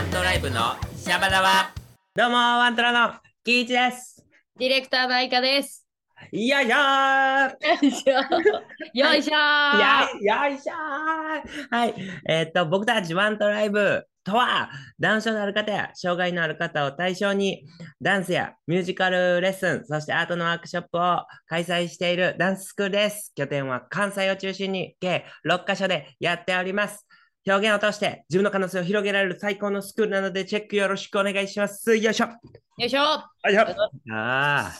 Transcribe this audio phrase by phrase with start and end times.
[0.00, 0.60] ワントライブの
[0.96, 1.74] シャバダバ
[2.16, 4.24] どうもワントラのキイチです
[4.58, 5.86] ディレクターの愛花です。
[6.32, 8.12] よいしょーよいしょ。
[8.94, 10.08] よいしょや
[10.48, 11.94] よいしょーはい。
[12.26, 17.66] えーっと、僕たちワントライブとは、男性のある方や障害のある方を対象に、
[18.00, 23.32] ダンスやミュージカルレッスン、そしてアートのワークショップを開催しているダンススクールです。
[23.34, 27.06] 拠点は関西を中心に計6カ所でやっております。
[27.46, 31.96] 表現を通して自分の可能性を広げられる最高のスクールなので、チェックよろしくお願いします。
[31.96, 32.26] よいしょ。
[32.26, 32.36] よ
[32.78, 33.00] いしょ。
[33.00, 33.62] よいしょ。
[34.14, 34.72] ああ。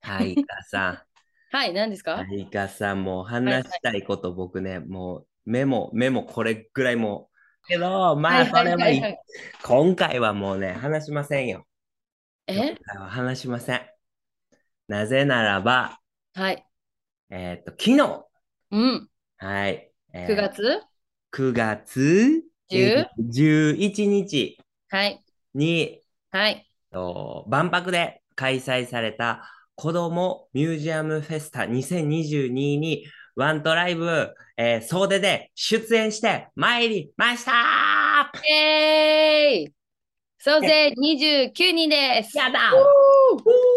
[0.00, 1.02] はい、かさん。
[1.54, 2.16] はい、何ですか？
[2.16, 7.30] はい、かさん、もう話したいこと、僕ね、もうメモ、メモこれぐらいも
[7.64, 7.68] う。
[7.68, 9.02] けど、まあ、それはいい。
[9.62, 11.66] 今回はもうね、話しませんよ。
[12.46, 12.54] え？
[12.54, 13.80] 今回は話しません。
[14.88, 16.00] なぜならば、
[16.34, 16.66] はい。
[17.30, 18.26] えーっと、昨日、
[18.72, 19.08] うん。
[19.38, 19.92] はい。
[20.12, 20.82] えー9月？
[21.32, 24.58] 9月10 11日
[24.90, 25.24] はい。
[25.54, 26.68] に、はい。
[26.92, 37.52] と万博で開催された子どもミュージアムフェスタ2022にワントライブ、えー総出で出演して参りました
[38.46, 39.72] えーい
[40.38, 42.36] 総勢29人です。
[42.36, 42.58] やだ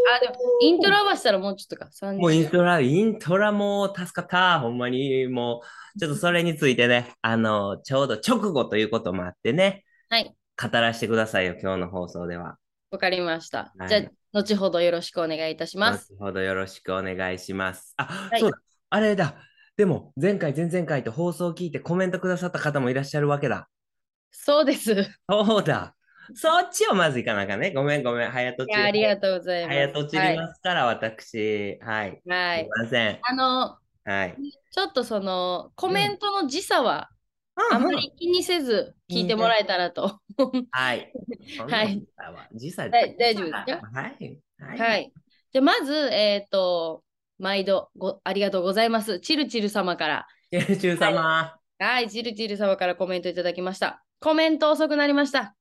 [0.07, 1.89] あ、でも、イントロ合わせたらもうちょっとか。
[1.91, 4.59] 30もうイントラ、イントラも助かった。
[4.59, 5.61] ほんまに、も
[5.95, 10.35] う、ちょっとそれについてね、あの、ちょうど直後ということもあってね、はい。
[10.61, 12.57] 語らせてくださいよ、今日の放送では。
[12.91, 13.73] わかりました。
[13.77, 14.01] はいじゃあ、
[14.33, 16.13] 後ほどよろしくお願いいたします。
[16.13, 17.93] 後ほどよろしくお願いします。
[17.97, 18.57] あ、はいそうだ、
[18.89, 19.35] あれだ。
[19.77, 23.67] でも、前回、前々回と放送を聞いてコメントくださった方もいらっしゃるわけだ。
[24.31, 24.91] そうです。
[24.93, 25.94] いそうだ。
[26.33, 27.71] そっちをまずいかなあかんね。
[27.71, 28.31] ごめん、ごめん。
[28.31, 28.73] 早とちり。
[28.73, 29.75] や、ありがとうございます。
[29.75, 31.79] 早とちりますから、私。
[31.81, 32.21] はい。
[32.25, 32.57] はい。
[32.57, 32.69] はいすい。
[32.83, 33.19] ません。
[33.21, 34.37] あの、はい。
[34.71, 37.09] ちょっとその、コメントの時差は、
[37.71, 40.19] あまり気にせず聞いてもらえたらと。
[40.71, 41.11] はい。
[41.69, 42.03] はい。
[42.53, 43.89] 時差だ大丈夫ですか？
[43.93, 44.39] はい。
[44.59, 44.85] は。
[44.85, 45.13] はいい。
[45.53, 47.03] で、まず、えっ、と、
[47.39, 49.19] 毎度ごありがとうございます。
[49.19, 50.27] チルチル様から。
[50.51, 51.57] チェルチュー様。
[51.79, 54.03] はい、チルチル様からコメントいただきました。
[54.19, 55.54] コメント遅くなりました。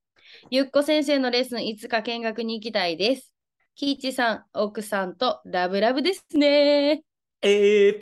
[0.51, 3.33] ゆっこ先生のレッスンいつか見学に行きたいです。
[3.75, 7.03] キイチさん、奥さんとラブラブですね。
[7.41, 8.01] えー。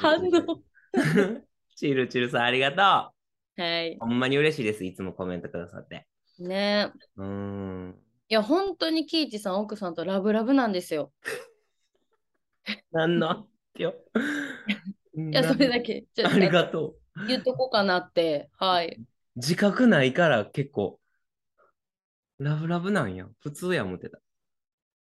[0.00, 0.62] 反応。
[1.74, 3.12] チルチルさん、ありがとは
[3.56, 3.94] い。
[3.94, 3.98] う。
[4.00, 4.84] ほんまに嬉しいです。
[4.84, 6.06] いつもコメントくださって。
[6.38, 7.96] ねうーん。
[8.28, 11.12] いや、本当にキイチさん、奥さんとラブラブなんですよ。
[12.92, 13.48] 何の。
[13.74, 13.82] い
[15.32, 16.04] や、それだけ。
[16.24, 17.26] ありがとう。
[17.26, 18.50] 言っとこうかなって。
[18.58, 19.00] はい。
[19.36, 20.98] 自覚ないから結構、
[22.38, 23.26] ラブラブなんや。
[23.40, 24.18] 普通や思ってた。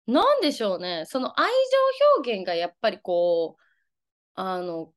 [0.07, 1.03] なんでしょうね。
[1.05, 3.61] その愛情表現がやっぱりこう、
[4.35, 4.93] あの、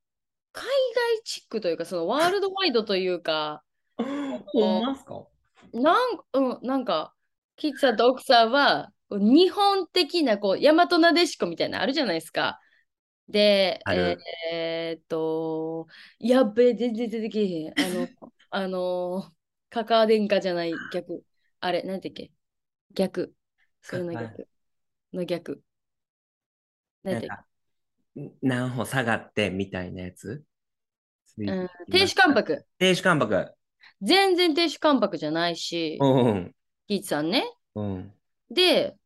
[0.52, 3.62] 海外チックというか、そのワールドワイドというか、
[4.46, 5.26] ほんまっすか？
[5.72, 7.14] なん,、うん、なんか、
[7.56, 12.58] キッズさんと奥さんは、日本的な、こう、大和なでしこみたいなのあるじゃないですか。
[13.28, 13.80] で、
[14.52, 15.86] えーっと、
[16.18, 17.80] やっべ、全然出てけえへん。
[17.80, 18.08] あの、
[18.54, 19.32] あの、
[19.70, 21.24] カカア殿下じゃない逆。
[21.60, 22.30] あれ、なんてっけ？
[22.92, 23.32] 逆。
[23.80, 24.46] それの逆。
[25.14, 25.62] の逆。
[27.02, 27.28] なんて
[28.42, 30.44] 何歩下がってみたいなやつ？
[31.38, 32.34] うん、亭主関。
[32.34, 32.66] 白。
[32.78, 33.54] 亭主関白。
[34.02, 36.54] 全然亭主関白じゃないし、うん。
[36.88, 37.50] キーチさんね。
[37.74, 38.12] うん。
[38.50, 38.96] で、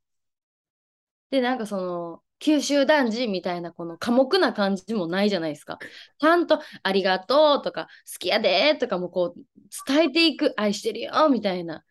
[1.30, 5.78] で、なんかその、九州男児みたいなこの寡黙な感じもないじゃないですか。
[6.18, 9.40] ちゃんとありがとうとか、好きやでとかもこう、
[9.86, 11.84] 伝えていく、愛してるよみたいな。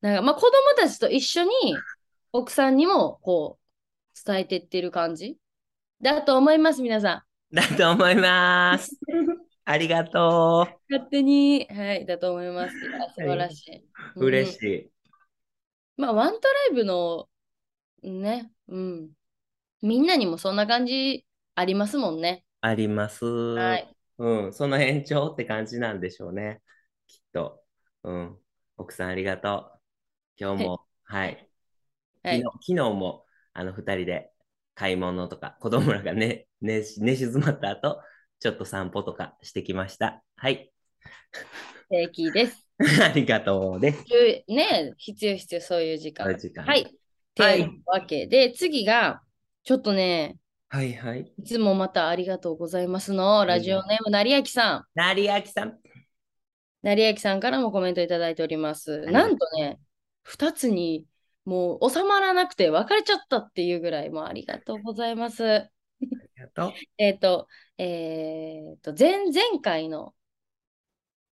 [0.00, 1.50] なんかまあ子供たちと一緒に
[2.32, 3.68] 奥さんにもこう、
[4.26, 5.36] 伝えてってる感じ
[6.02, 8.98] だと思います、皆さだと思います。
[9.64, 10.92] ありがとん。
[10.92, 12.74] 勝手に、はい、だと思います。
[13.16, 13.84] 素晴らしい。
[14.16, 14.24] う。
[14.24, 14.76] 嬉しい。
[14.76, 14.90] い。
[15.96, 17.28] まあ、ワントライブの、
[18.02, 19.10] ね、うん。
[19.82, 21.24] みんなにもそんな感じ
[21.54, 22.44] ありますもんね。
[22.60, 23.24] あります。
[23.24, 23.96] はい。
[24.18, 24.52] うん。
[24.52, 26.60] その延長って感じなんでしょうね。
[27.06, 27.62] きっと。
[28.02, 28.38] うん。
[28.76, 29.80] 奥さんありがとう。
[30.36, 31.26] 今日も、はい。
[31.26, 31.48] はい
[32.22, 34.32] 昨日、昨日も、あの、二人で
[34.74, 38.00] 買い物とか、子供らがね、寝、寝静まった後、
[38.40, 40.22] ちょっと散歩とかしてきました。
[40.36, 40.72] はい。
[41.90, 42.66] 正規です。
[43.02, 44.04] ありがとうです。
[44.48, 46.28] ね必要必要、そういう時間。
[46.28, 46.82] お時間はい。
[46.82, 46.86] っ
[47.34, 49.22] てはいいうわけで、次が、
[49.68, 50.38] ちょっとね、
[50.70, 51.30] はいはい。
[51.36, 54.84] いつもまたありがとうございますの、ラジオネーム、成明さん。
[54.94, 55.78] 成明さん。
[56.82, 58.92] 成明さんからもコメントいただいております。
[58.92, 59.78] はいなんとね、
[60.24, 61.04] 2つに
[61.44, 65.44] もう収まらなくて別れちゃったっていうぐらい、もうありがとうございます。
[65.44, 65.68] あ
[66.00, 66.72] りがとう。
[66.96, 70.14] えっと、えっと、前々回の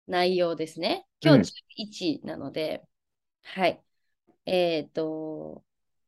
[0.07, 1.05] 内容ですね。
[1.23, 2.83] うん今日11なので、
[3.43, 3.81] はい。
[4.45, 5.63] えっ、と、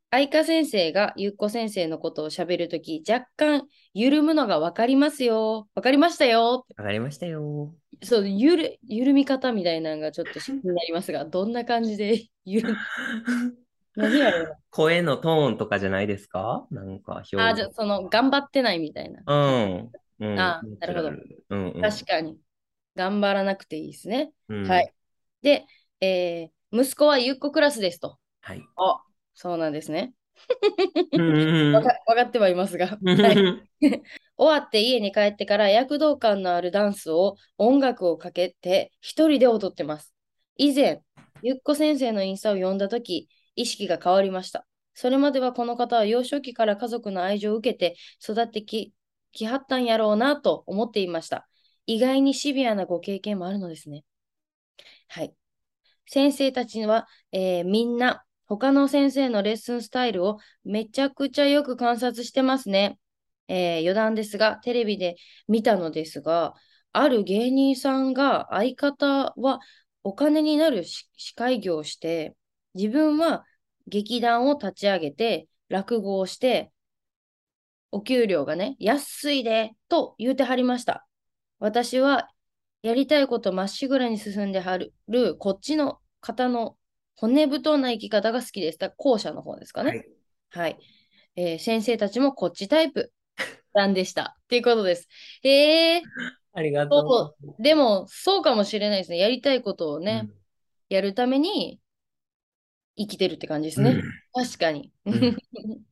[0.10, 5.68] 愛花先生がゆっこ先生のことを喋るとき、若干緩むのが分かりますよ。
[5.76, 6.66] 分かりましたよ。
[6.78, 7.74] わかりましたよ。
[8.04, 12.80] そう、ゆる、緩み方みたいなのがちょっと気になりますが、どんな感じで緩む？
[13.96, 16.68] 何やろう声のトーンとかじゃないですか？
[16.72, 17.48] なんか表な。
[17.50, 19.24] あ、じゃあその、頑張ってないみたいな。
[19.26, 19.92] うん。
[20.20, 20.36] うん。
[20.40, 21.10] あなるほど
[21.50, 21.82] うんうん。
[21.82, 22.40] 確かに。
[22.96, 24.32] 頑張らなくていいですね。
[24.50, 24.94] うんはい。。
[25.42, 25.66] で、
[26.02, 28.20] えー息子はゆっこクラスですと。
[28.42, 28.62] はい。
[28.76, 29.02] あ、
[29.38, 30.14] そうなんですね。
[31.14, 32.98] うんうんわかってはいますが。
[33.00, 33.36] うんはい、
[34.36, 40.12] 終わって家に帰ってから躍動感のあるダンスを音楽をかけて一人で踊ってます。
[40.58, 41.02] 以前、
[41.44, 44.66] ゆっこ先生のインスタを読んだとき、意識が変わりました。
[44.96, 48.92] それまではこの方は幼少期から家族の愛情を受けて育ってき
[49.34, 51.48] きはったんやろうなと思っていました。
[51.86, 54.04] 意外にシビアなご経験もあるのですね。
[55.10, 55.36] はい。
[56.08, 62.98] 先生たちは、えーみんな他の先生のレッスンスタイルをめちゃくちゃよく観察してますね。
[63.48, 65.16] えー余談ですが、テレビで
[65.48, 66.54] 見たのですが、
[66.94, 69.60] ある芸人さんが相方は
[70.04, 72.36] お金になる司会業をして、
[72.74, 73.46] 自分は
[73.88, 76.72] 劇団を立ち上げて、落語をして、
[77.92, 81.06] お給料がね、安いで、と言うてはりました。
[81.60, 82.30] 私は
[82.82, 84.94] やりたいことまっしぐらに進んではる、
[85.38, 86.78] こっちの方の
[87.18, 88.78] 骨太な生き方が好きです。
[88.78, 89.90] だから後者の方ですかね。
[89.90, 90.06] はい
[90.50, 90.78] はい。
[91.36, 93.12] えー先生たちもこっちタイプ
[93.74, 94.38] なんでした。
[94.44, 95.08] っていうことです。
[95.44, 96.02] へえ
[96.54, 97.62] ありがとう。
[97.62, 99.18] でも、そうかもしれないですね。
[99.18, 100.34] やりたいことをね、うん
[100.90, 101.82] やるために
[102.96, 104.02] 生きてるって感じですね。
[104.34, 104.94] 確かに。
[105.06, 105.38] うん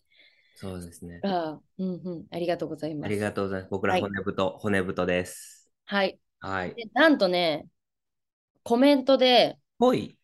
[0.56, 1.20] そうですね。
[1.24, 2.26] ああ、うんうん。
[2.32, 3.06] ありがとうございます。
[3.08, 3.72] ありがとうございます。
[3.72, 5.70] 僕らはい骨太、骨太です。
[5.84, 6.18] はい。
[6.40, 6.74] はい。
[6.76, 7.68] でなんとね、
[8.64, 10.18] コメントで、ほい。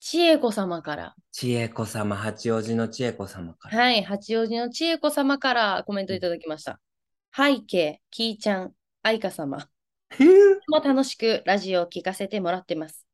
[0.00, 3.78] 千恵子様から、千恵子様、八王子の千恵子様から。
[3.78, 6.80] はい、八王子の千恵子様からコメントいただきました。
[7.34, 8.72] 背景、きーちゃん、
[9.02, 9.58] 愛花様。
[9.60, 10.24] とて
[10.68, 13.06] も楽しくラジオを聞かせてもらってます。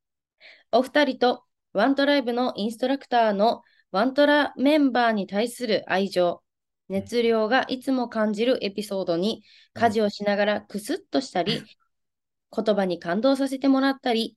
[0.70, 6.42] お二人とワントライブのインストラクターのワントラメンバーに対する愛情、
[6.88, 9.42] 熱量がいつも感じるエピソードに
[9.74, 11.62] 家事をしながらクスッとしたり、
[12.54, 14.36] 言葉に感動させてもらったり、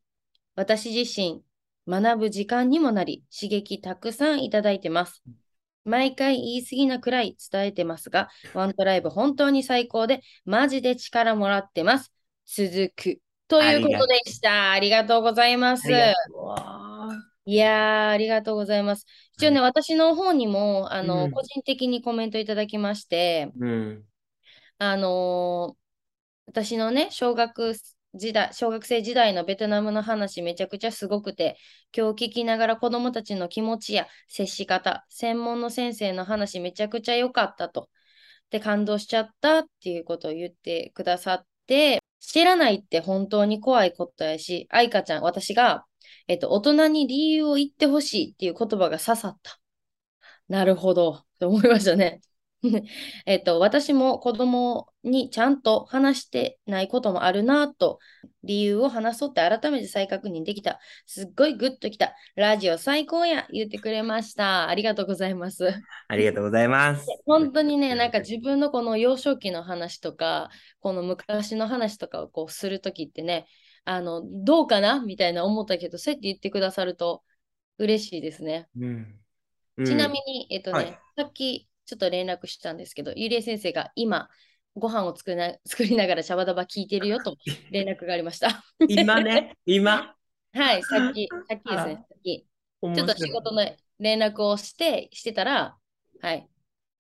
[0.56, 1.44] 私自身
[1.88, 5.24] 学ぶ時間にもなり、刺激たくさんいただいてます。
[5.84, 12.12] 毎回言い過ぎなくらい伝えてますが、ワントライブ本当に最高で、マジで力もらってます。
[12.48, 13.20] 続く。
[13.48, 14.72] ということでした。
[14.72, 15.92] ありがとうございます。
[17.48, 19.06] いやー、ありがとうございます。
[19.38, 24.06] 一応ね、私の方にも、あの、うん個人的にコメントいただきまして、ーうん。
[24.80, 25.86] あのー
[26.48, 27.74] 私のね、小学
[28.16, 31.58] 時代、小学生時代のベトナムの話めちゃくちゃすごくて、
[31.96, 37.90] 今日聞きながら子供たちの気持ちや接し方、専門の先生の話めちゃくちゃ良かったと。
[38.50, 45.86] で、感動しちゃったっていうことを言ってくださって、知らないって本当に怖いことやし、愛花ちゃん、私が、
[46.28, 49.60] えっと、大人に理由を言ってほしいっていう言葉が刺さった。
[50.48, 52.22] なるほど、と思いましたね。
[53.26, 58.00] えっと、私も子供にちゃんと話してないこともあるなと、
[58.44, 60.80] 理由を話そうって改めて再確認できた。
[61.06, 62.16] すっごいグッときた。
[62.36, 64.68] ラジオ最高や言ってくれました。
[64.68, 65.74] ありがとうございます。
[66.08, 67.08] ありがとうございます。
[67.26, 73.48] 本当にね、なんか自分のこの幼少期の話とか、この昔の話とかをこうするときってね、
[73.84, 75.00] あの、どうかな？
[75.00, 77.24] みたいな思ったけど、そうやって言ってくださると
[77.78, 78.68] 嬉しいですね。
[78.80, 79.20] うん。
[79.86, 84.30] ちなみに、に、えっとね、はいさっきちょっと連絡したんですけど、ゆりえ先生が今、
[84.76, 87.38] ご飯を作りな 作りながらシャバダバ聞いてるよと
[87.72, 88.64] 連絡がありました。
[88.88, 90.16] 今ね、今。
[90.54, 92.48] はい、さっき、さっきですね、さっき。
[92.82, 93.66] ちょっと仕事の
[94.00, 95.78] 連絡をして、してたら、
[96.22, 96.48] はい、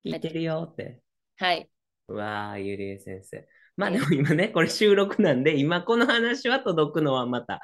[0.05, 1.01] 聞いてるよって。
[1.37, 1.69] はい、
[2.07, 3.47] うわー、ゆりえ先生。
[3.77, 7.61] まあでも今ね、これ収録なんで、今この話は届くのはまた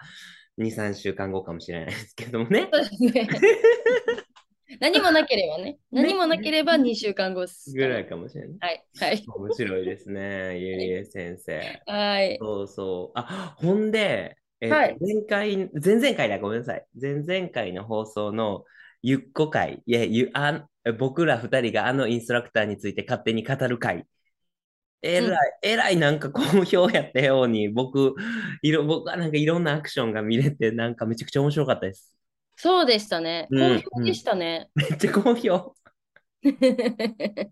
[0.58, 2.70] 2、3週間後かもしれないですけどもね。
[2.72, 3.30] そうですね。
[4.80, 7.46] 何もなければね、何もなければ2週間後。
[7.74, 8.86] ぐらいかもしれない。
[9.00, 11.82] はい、はい、面白いですね、ゆりえ先生。
[11.86, 12.38] はい。
[12.40, 13.20] そうそう。
[13.20, 16.86] あ、ほんで、えっとはい前回、前々回だ、ごめんなさい。
[17.00, 18.64] 前々回の放送の
[19.02, 24.06] ゆっこ会、いや、ゆあ僕ら二人があのインストラクターについて勝手に語る会。
[25.04, 28.14] えらい、えらいなんか好評やったように、僕、
[28.62, 32.16] いろ、僕はなんかいろんなアクションが見れて、なんかめちゃくちゃ面白かったです。
[32.56, 33.48] そうでしたね。
[33.50, 34.70] うん好評でしたね。
[34.76, 35.76] めっちゃ好評。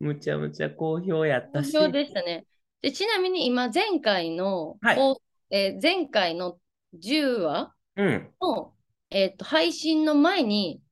[0.00, 1.72] むちゃむちゃ好評やったし。
[1.72, 2.46] 好評でしたね。
[2.82, 6.58] でちなみに今、前回のはい放えー前回の
[6.94, 8.30] 10話うん。
[8.40, 8.74] の、
[9.10, 10.82] えっと配信の前に、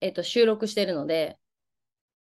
[0.00, 1.38] えっと収録してるので、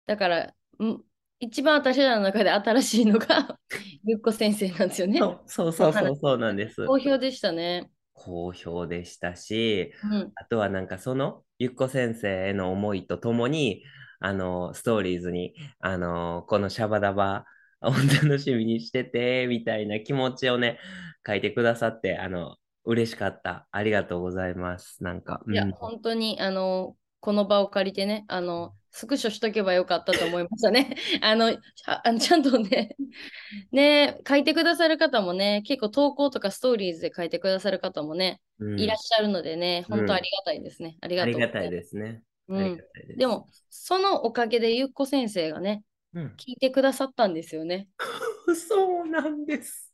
[0.05, 1.03] だから、ん
[1.39, 3.59] 一番私らの中で新しいのが
[4.05, 5.19] ゆっこ先生なんですよね。
[5.19, 6.85] そうそうそうそうそうなんです。
[6.85, 7.89] 好評でしたね。
[8.21, 10.31] 好評でしたし、うん。
[10.35, 13.83] あとはなんかそのゆっこ先生への思いとともに、
[14.19, 17.45] あの、ストーリーズに、あの、このシャバダバ
[17.81, 20.77] を楽しみにしてて、みたいな気持ちをね、
[21.25, 23.67] 書いてくださって、あの、嬉しかった。
[23.71, 25.03] ありがとうございます。
[25.03, 30.95] なんか、いや、うん本当に、あの、この場を借りてね、あの、スクショしとけばよかったと思いましたね。
[31.21, 32.95] あの、ああのちゃんとね、
[33.71, 40.97] ね、書いてくださる方もね、結構投稿とかストーリーズで書いてくださる方もね、うんいらっしゃるのでね、うん本当ありがたいですね。
[41.01, 42.21] ありがありがたいですね。
[42.49, 42.83] うんで
[43.13, 43.17] す。
[43.17, 45.83] でも、そのおかげでゆっこ先生がね、
[46.13, 47.87] うん、聞いてくださったんですよね。
[48.55, 49.90] そうなんです。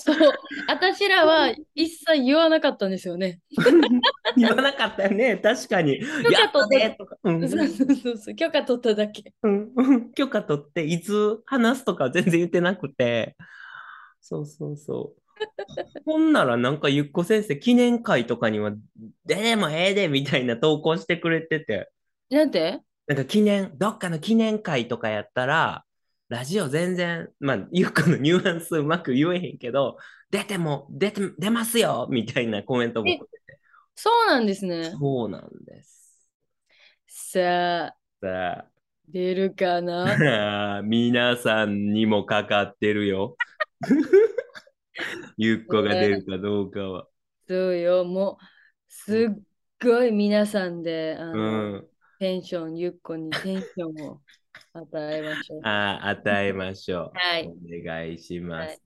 [0.00, 0.16] そう、
[0.68, 3.40] 私らは一切言わなかったんですよね。
[4.36, 5.98] 言わなかったよね、確かに。
[6.00, 9.32] 許可取っねとか、うんそうそうそうそう、許可取っただけ。
[9.42, 13.36] うんうん許可取って、いつ話すとか全然言ってなくて。
[14.20, 15.22] そうそうそう。
[16.04, 18.72] ほんならなんかゆっこ先生、記念会とかには、
[19.24, 21.90] でもええでみたいな投稿してくれてて、
[22.30, 22.80] なんて？
[23.08, 25.84] なんか記念、どっかの記念会とかやったら、
[26.28, 29.96] ラジオ全然、まあ、ゆっこのニュアンスうまく言えへんけど、
[30.30, 33.18] 出ても、出て、出ますよみたいなコメントもえ
[33.94, 34.90] そうなんですね。
[34.90, 36.28] そうなんです。
[37.06, 38.70] さあ、さあ、
[39.08, 40.82] 出るかな？
[40.84, 43.36] 皆さんにもかかってるよ。
[45.38, 47.08] ゆっこが出るかどうかは。
[47.46, 48.44] そうよ、もう、
[48.88, 49.42] すっ
[49.82, 51.88] ごい皆さんで、あうの、ん。
[52.18, 54.20] テンション、ゆっこにテンションを
[54.80, 55.60] 与えましょう。
[55.64, 57.10] あー与えましょう。
[57.14, 57.54] はいお
[57.84, 58.68] 願いします。
[58.68, 58.78] はい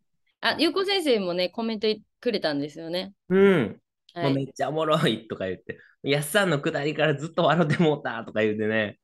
[0.45, 1.87] あ、ゆっこ先生もね、コメント
[2.21, 3.15] くれたんですよね。
[3.29, 3.81] うん。
[4.21, 4.45] もうめはい。
[4.45, 8.99] っちゃおもろいとか言って、やっさんのくだりからずっと笑ってもうたとか言ってね。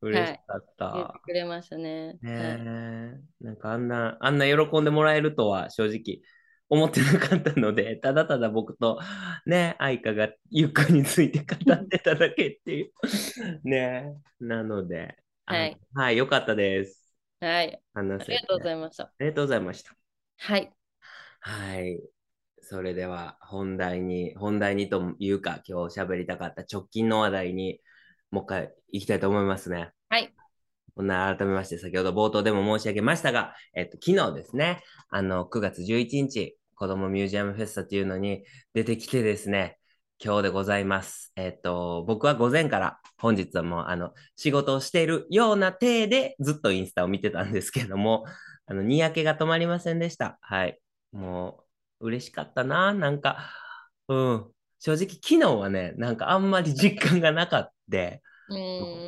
[0.00, 0.92] 嬉しかった。
[0.94, 2.18] 言ってくれましたね。
[2.22, 6.22] ねなんかあんな、あんな喜んでもらえるとは正直
[6.68, 8.98] 思ってなかったので、ただただ僕と
[9.46, 12.92] ね、愛花がゆっくりについて語ってただけっていう。
[13.64, 15.78] ねえ、なので、あはい。
[15.94, 17.06] はい、よかったです。
[17.40, 17.80] はい。
[17.94, 19.04] 話せてありがとうございました。
[19.04, 19.96] ありがとうございました。
[20.38, 20.72] はい。
[21.40, 22.00] はい。
[22.62, 27.80] それでは本題に、本題にというか、今日喋りたかった直近の話題に
[28.32, 29.92] もう一回行きたいと思いますね。
[30.08, 30.34] はい。
[30.96, 39.78] こんな改めまして、先ほど冒頭でも申し上げましたが、えっと、昨日ですね、あの、9月11日、子供ミュージアムフェスタっていうのに出てきてですね、
[40.22, 41.32] 今日でございます。
[41.36, 48.24] えっと、僕は午前から本日はもう、あの、仕事をしているような体でずっとインスタを見てたんですけども、
[48.66, 50.38] あの、にやけが止まりませんでした。
[50.40, 50.78] はい。
[51.12, 51.64] も
[52.00, 52.94] う、嬉しかったな。
[52.94, 53.50] なんか、
[54.08, 54.52] うん。
[54.78, 57.72] 正直、昨日はね、なんかあんまり実感がなかった。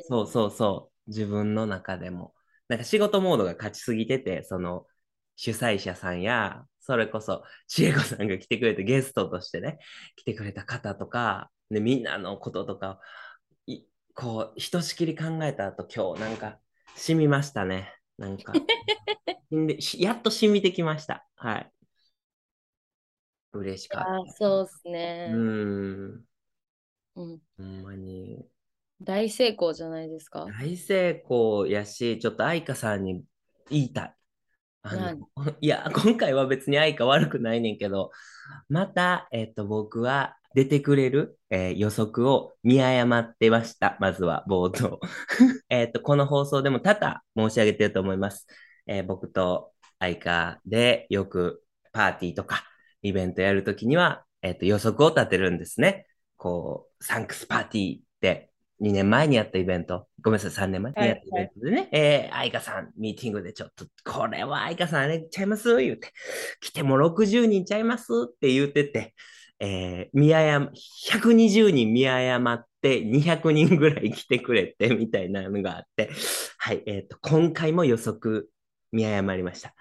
[0.08, 1.10] そうそうそう。
[1.10, 2.34] 自分の中でも。
[2.68, 4.86] なんか仕事モードが勝ちすぎてて、その
[5.36, 9.78] 主催者さんや、それこそ千恵子さんが来てくれてゲストとしてね、
[10.16, 12.98] 来てくれた方とか、でみんなのこととか、
[13.66, 13.82] い
[14.14, 16.58] こう、ひとしきり考えた後、今日なんか、
[16.96, 17.94] 染みましたね。
[18.16, 18.54] なんか、
[19.98, 21.28] やっと染みてきました。
[21.36, 21.72] はい。
[23.52, 24.90] 嬉しかあっそうですた。
[24.90, 25.36] ねう。
[25.36, 26.24] ーん。
[27.16, 27.38] うん。
[27.58, 28.46] ほんまに。
[29.02, 30.46] 大成功じゃないですか。
[30.58, 33.24] 大成功やし、ちょっと愛花さんに
[33.70, 34.17] 言いたい。
[34.90, 35.18] あの何
[35.60, 38.10] いや、今回は別に愛花悪くないねんけど、
[38.68, 43.96] また、えっと、僕は出てくれる、えー予測を見誤ってました。
[44.00, 45.00] まずは冒頭。
[45.68, 48.46] えっと、この放送でも多々申し上げてると思います。
[48.86, 52.64] えー僕と愛花でよくパーティーとか
[53.02, 56.06] イベントやるときには、えっと、予測を立てるんですね。
[56.36, 60.92] こう、サンクスパーティーって2年前にやったイベント、ごめんなさい、3年前？
[60.92, 65.76] にやったイベントでね、えー、愛花さん、ミーティングでちょっと、これは愛花さんあれちゃいます？
[65.76, 66.12] 言うて、
[66.60, 68.12] 来ても60人ちゃいます？
[68.26, 69.14] って言ってて、
[69.60, 70.70] えー、見誤、
[71.10, 76.10] 120人見誤って200人ぐらい来てくれてみたいなのがあって、
[76.58, 78.50] はい、えっ、と、今回も予測
[78.92, 79.74] 見誤りました。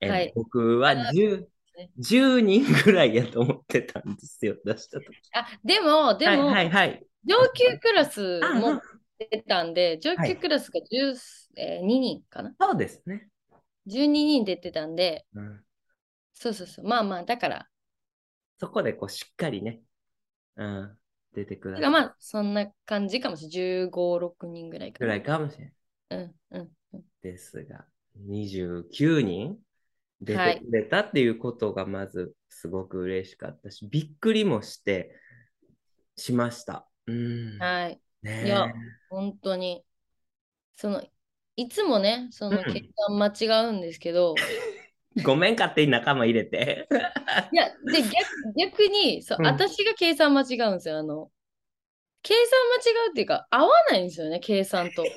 [0.00, 0.32] えーはい。
[0.34, 1.44] 僕は10
[1.86, 5.16] ね、10人ぐらいやと思ってたんですよ、出したとき。
[5.32, 7.06] あ、でも、でも、はいはいはい。
[7.24, 8.82] 上級クラスあもあ
[9.18, 11.16] 出たんで、上級クラスが12、
[11.56, 12.54] えー2人かな？
[12.60, 13.28] そうですね。
[13.86, 15.60] ?12 人出てたんで、うん、
[16.32, 16.86] そうそうそう。
[16.86, 17.68] まあまあ、だから、
[18.58, 19.80] そこでこうしっかりね、
[20.56, 20.98] うん、
[21.34, 23.88] 出てくだだからまあ、そんな感じかもしれない。
[23.88, 25.06] 15、6人ぐらいかな。
[25.06, 25.74] ぐらいかもしれない
[26.10, 27.02] うんうんうん。
[27.22, 27.84] ですが、
[28.28, 29.58] 29人？
[30.22, 35.16] 出てくれたっていうことがまずすごく嬉しかったし、びっくりもして、
[36.16, 36.86] しました。
[37.06, 37.58] うん。
[37.58, 38.00] はい。
[38.22, 38.72] ねえいや、
[39.10, 39.84] 本当に。
[40.76, 41.02] その、
[41.56, 44.34] いつもね、そのうん計算間違うんですけど、
[45.24, 46.88] ごめん、勝手に仲間入れて。
[47.52, 48.14] いや、で、逆
[48.56, 50.98] 逆にそう、うん私が計算間違うんですよ。
[50.98, 51.30] あの、
[52.22, 55.04] 計算間違うっていうか、合わないんですよね、計算と。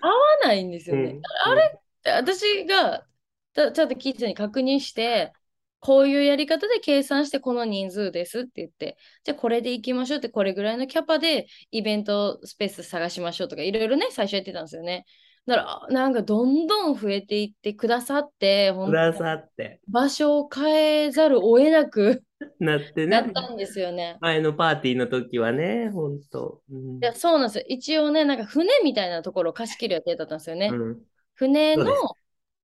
[0.00, 1.20] 合わないんですよね。
[1.44, 1.78] あれ
[2.10, 3.06] 私が
[3.52, 5.32] たちゃんとキッズに確認して、
[5.80, 15.04] こういうやり方で計算してこの人数ですって言って、じゃあこれで行きましょうって、これぐらいのキャパでイベントスペース探しましょうとか、いろいろね、最初やってたんですよね。
[15.46, 19.80] だから、あなんかどんどん増えていってくださって、本当くださって。
[19.88, 22.24] 場所を変えざるを得なく
[22.58, 23.06] なってね。
[23.06, 24.18] なったんですよね。
[24.20, 26.62] 前のパーティーの時はね、ほんと。
[26.68, 27.64] うんいや、そうなんですよ。
[27.68, 30.70] 一応ね、なんか船みたいなところを貸し切る予定だったんですよね。
[30.72, 31.02] うん
[31.36, 31.84] 船の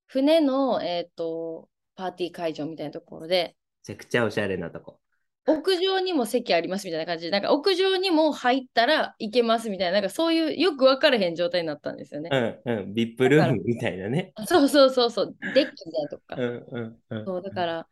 [0.06, 3.56] 船の、えっ、と、パーティー会場みたいなところで、
[3.88, 4.98] めちゃくちゃおしゃれなとこ。
[5.46, 12.30] 屋上にも席ありますみたいな感じで、なんか屋上にも入ったら行けますみたいな、なんかそういうよく分からへん状態になったんですよね。
[12.64, 12.94] うんうん。
[12.94, 14.32] ビップルームみたいなね。
[14.46, 16.36] そうそうそうそう、デッキみたいなとこか。
[16.36, 17.24] うんうんうん。
[17.24, 17.88] そう、だから、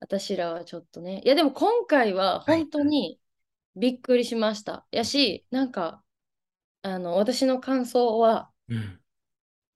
[0.00, 3.18] 私らはちょっとね、いやでも今回は本当に
[3.74, 4.86] びっくりしました。
[4.90, 6.02] やし、なんか、
[6.82, 9.00] あの、私の感想は、うん。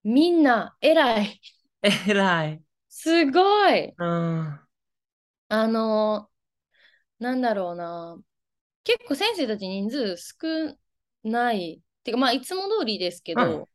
[0.04, 1.40] みんな偉い。
[1.82, 2.62] えらい。
[2.90, 3.40] すご
[3.74, 3.96] い。
[3.98, 4.60] うん。
[5.48, 6.30] あの、
[7.18, 8.18] なんだろうな。
[8.84, 10.78] 結構先生たち人数少
[11.24, 11.82] ない。
[12.04, 13.70] てか、まあ、いつも通りですけど、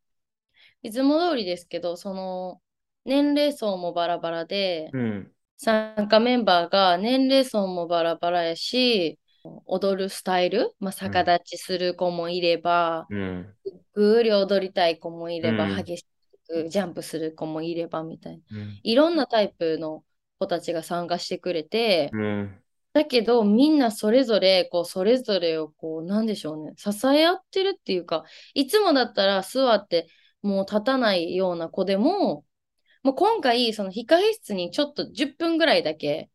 [0.84, 2.62] いつも通りですけど、その、
[3.05, 5.36] 年齢層もバラバラで、うん。
[5.58, 9.20] 参加メンバーが年齢層もバラバラやし、
[9.65, 13.55] 踊るスタイル、まあ、逆立ちする子もいれば、うん。
[13.94, 16.05] ぐーり踊りたい子もいれば、うん激し
[16.47, 18.43] くジャンプする子もいればみたいな。
[18.51, 18.79] うん。
[18.83, 20.03] いろんなタイプの
[20.39, 22.61] 子たちが参加してくれて、うん。
[22.93, 30.07] だけどみんなそれぞれ、こう、それぞれをこう、なんでしょうね、支え合ってるっていうか、いつもだったら座って
[30.41, 32.46] もう立たないような子でも、
[33.03, 36.29] もう今回、その控え室にちょっと10分ぐらいだけ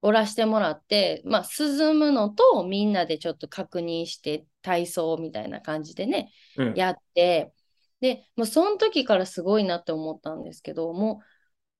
[0.00, 6.74] おらしてもらって、まあ、進むのとみんなでちょっと確認して体操みたいな感じでね、うん。
[6.74, 7.52] やって、
[8.00, 11.24] で、もうその時からすごいなって思ったんですけど、もう、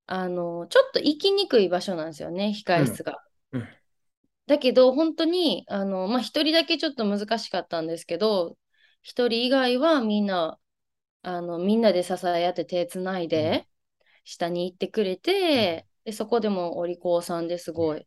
[0.07, 3.23] あの、ちょっと行きにくい場所なんですよね、控え室が。
[3.53, 3.61] うん。
[3.63, 3.69] うん。
[4.47, 8.57] だけど、本当に、あの、まあ、一人だけちょっと難しかったんですけど、
[9.03, 10.59] 一人以外はみんな、
[11.23, 13.69] あの、みんなで支え合って手つないで、
[14.25, 18.07] 下に行ってくれて、で、そこでもお利口さんですごい。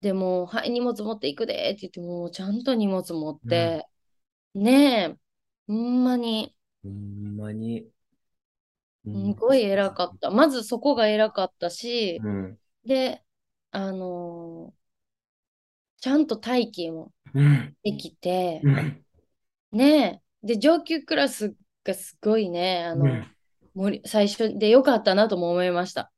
[0.00, 3.88] でも、はい、荷物持っていくでって言って、もうちゃんと荷物持って、
[4.54, 4.72] ね
[5.12, 5.18] え、
[5.68, 6.55] ほんまに、
[6.86, 7.90] ほんまに。
[9.04, 10.30] すごい偉かった。
[10.30, 12.58] まずそこが偉かったし、うん。
[12.84, 13.24] で、
[13.72, 14.86] あのー
[16.00, 17.76] ちゃんと待機もうん。
[17.84, 19.04] できて、うん。
[19.72, 23.36] ねえ、で、上級クラスがすごいね、あの、うん
[23.74, 26.10] 盛り最初でよかったなとも思いました。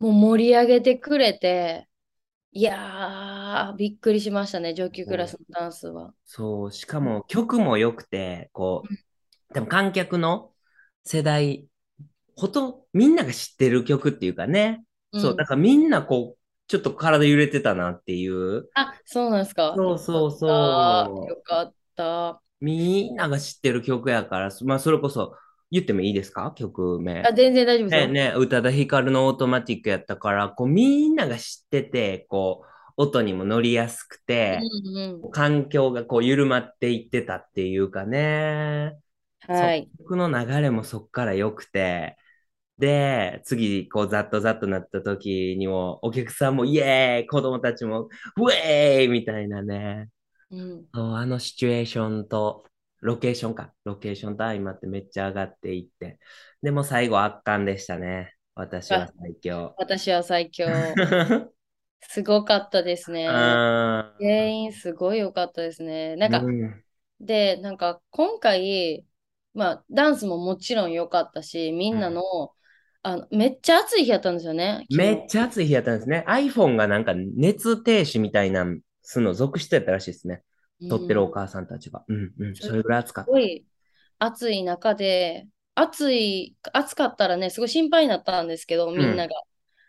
[0.00, 1.88] もう盛り上げてくれて、
[2.52, 6.14] いやー、びっくりしましたね、上級クラスのダンスは。
[6.26, 8.94] そう、しかも曲も良くて、こう、
[9.54, 10.50] でも観客の
[11.04, 11.66] 世代、
[12.36, 19.74] ほとみんなが知ってる曲っていうかね、そう、んだからみんなこう、ちょっと体揺れてたなっていう、あ、そうなんですか。
[19.76, 20.50] そうそうそう
[21.28, 22.42] よかった。
[22.60, 25.36] みんなが知ってる曲やから、まあそれこそ
[25.70, 26.52] 言ってもいいですか？
[26.56, 27.22] 曲名。
[27.24, 38.96] あ、全然大丈夫ですね、宇多田ヒカルのオートマティックやったから、こうみんなが知ってて、こう、音にも乗りやすくて、うんうん環境がこう緩まっていってたっていうかね。
[39.48, 39.88] はい。
[39.98, 42.16] 曲の流れもそっから良くて、
[42.78, 50.08] で、次、こう、ざっとざっとなった時にも、お客さんもイエーイ子供たちも、ウェーイみたいなね。
[50.50, 52.64] うん、そうあのシチュエーションと、
[53.00, 53.72] ロケーションか。
[53.84, 56.18] ロケーションと相まってめっちゃ上がっていって。
[56.62, 58.34] でも最後圧巻でしたね。
[58.54, 59.74] 私は最強。
[59.76, 60.66] 私は最強。
[62.00, 63.28] すごかったですね。
[64.18, 66.16] 全員すごい良かったですね。
[66.16, 66.84] なんか、うん
[67.20, 69.04] で、なんか今回、
[69.54, 72.22] まあ、ダンスももちろん良かったし、みんなの、
[73.02, 74.86] あの、めっちゃ暑い日やったんですよね。
[74.90, 76.24] めっちゃ暑い日やったんですね。
[76.26, 78.66] iPhone がなんか熱停止みたいな、
[79.02, 80.42] すの続出やったらしいですね。
[80.82, 82.04] ゃ撮ってるお母さんたちが。
[82.08, 82.56] うんうん。
[82.56, 83.28] それぐらい暑かった。
[83.28, 83.64] すごい
[84.18, 89.34] 暑い中で、暑い、暑かったらね、すごい心配になったんですけど、みんなが、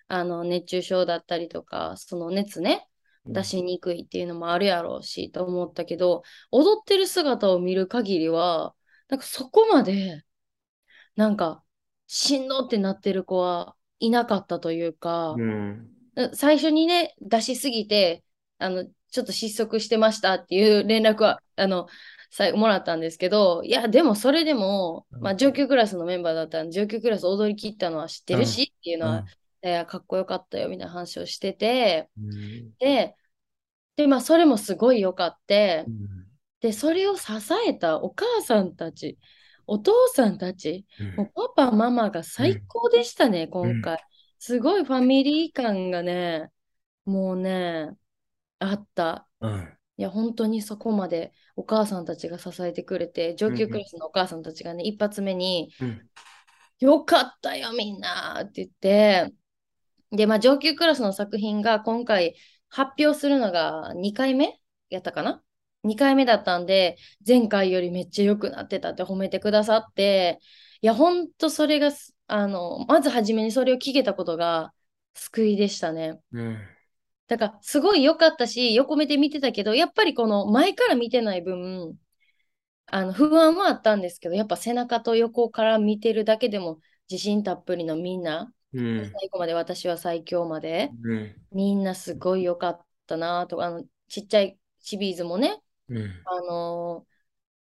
[0.08, 2.88] あの、熱中症だったりとか、その熱ね、
[3.25, 8.73] 出しにくいっていうのもあるやろうし、と思ったけど、踊ってる姿を見る限りは、
[9.08, 10.24] なんかそこまで、
[11.15, 11.63] なんか、
[12.08, 16.36] しんどってなってる子はいなかったというか、うん。
[16.36, 18.24] 最初にね、出しすぎて、
[18.58, 21.88] あの、ちょっと失速してましたっていう連絡は、あの、
[22.32, 29.26] さもらったんですけど、いや、でもそれでも、まあ、上級クラスのメンバーだったんで、上級クラス踊り切ったのは知ってるし、っていうのは、
[29.63, 32.74] いや、かっこよかったよ、みたいな話をしてて、うん。
[32.80, 33.15] で、
[33.96, 36.25] で、まあ、それもすごい良かってう、ん
[36.65, 37.25] で、それを支
[37.67, 39.19] えたお母さんたち、
[39.67, 43.99] お父さんたち、もうパパ、ママが最高でしたね、今回。
[44.39, 46.49] すごいファミリー感がね、
[47.06, 47.91] もうね、
[48.58, 49.28] あった。
[49.41, 49.78] うん。
[49.97, 56.10] いや、本当にそこまでお母さんたちが支えてくれて、上級クラスのお母さんたちがね、一発目に、うん。
[56.80, 59.32] よかったよ、みんなって言って、
[60.10, 62.36] で、まあ、上級クラスの作品が今回
[62.69, 65.43] 発表するのが2回目やったかな？
[65.86, 70.39] ?2 回目だったんで、前回よりめっちゃ良くなってたって褒めてくださって、
[70.82, 74.74] いや、ほんとそれがす、あの、まず初めにそれを聞けたことが
[75.13, 76.19] 救いでしたね。
[76.32, 76.60] うん。
[77.28, 81.98] だから、すごい良かったし、横目で見てたけど、やっぱりこの前から見てない分、
[82.88, 89.12] あの不安はあったんですけど、やっぱ背中と横から見てるだけでも自信たっぷりのみんな、うん。
[89.12, 91.36] 最後まで私は最強まで、うん。
[91.52, 96.21] みんなすごい良かったなとか、あのちっちゃいチビーズもね、うん。
[96.26, 97.06] あの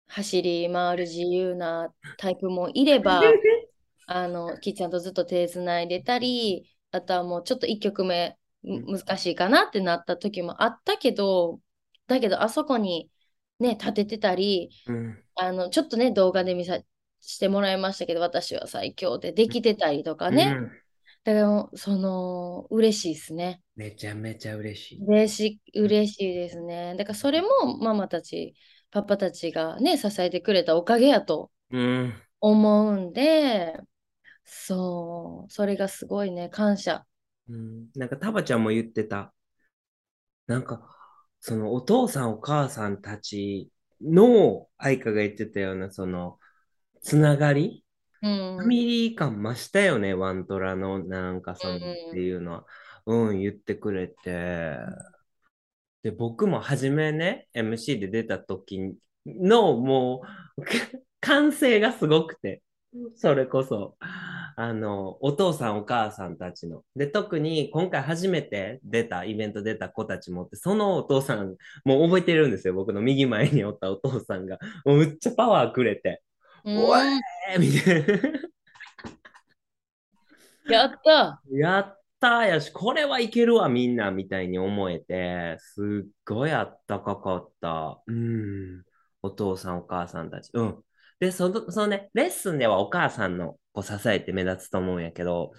[0.06, 3.22] 走り回る自由なタイプもいれば、
[4.06, 11.60] あのキッちゃんとずっと手つないでたり、あとはもうちょっと1曲目む難しいかなってなった時もあったけど、
[12.06, 13.10] だけどあそこに
[13.60, 15.22] ね、立ててたり、うん。
[15.36, 16.80] あのちょっとね、動画で見さ
[17.20, 20.70] してもらいましたけど、私は最強でできてたりとかね、うん
[21.22, 23.60] だからその嬉しいですね。
[23.80, 25.04] めちゃめちゃ嬉しい。
[25.06, 26.94] 嬉しい、嬉しいですね。
[26.98, 28.54] だからそれもママたち、
[28.90, 32.12] パパたちがね、支えてくれたおかげやとうん。
[32.40, 33.74] 思うんで、
[34.44, 37.06] そう、それがすごいね、感謝。
[37.48, 39.32] うん、なんかタバちゃんも言ってた。
[40.46, 40.86] なんか、
[41.40, 43.70] そのお父さんお母さんたち
[44.02, 46.38] の愛花が言ってたような、その、
[47.00, 47.82] つながり？
[48.22, 52.58] うんファミリー感増したよね、ワントラの、なんかその、うんっていうのは。
[52.58, 52.64] うん、
[53.06, 54.76] 言ってくれて。
[56.02, 60.22] で、僕も初めね、MC で出た時の、も
[60.56, 60.62] う、
[61.20, 62.62] 歓声がすごくて、
[63.16, 66.84] それこそ、あの、お父さんお母さんたちの。
[66.96, 74.58] で、特に今回初めて出た、イベント出た子たちもって、そのお父さん、もう覚えてるんですよ、僕の右前におったお父さんが。
[74.84, 76.22] もうむっちゃパワーくれて、
[76.64, 77.00] うんおい
[77.52, 78.40] えーみたいな。
[80.70, 88.02] やったやったーやし、これはいけるわ、みんな、みたいに思えて、すっごいあったかかった。
[88.06, 88.84] うん。
[89.22, 90.50] お父さん、お母さんたち。
[90.54, 90.84] うん。
[91.18, 95.52] で、その、そのね、レッスンではお母さんのこう支えて目立つと思うんやけど、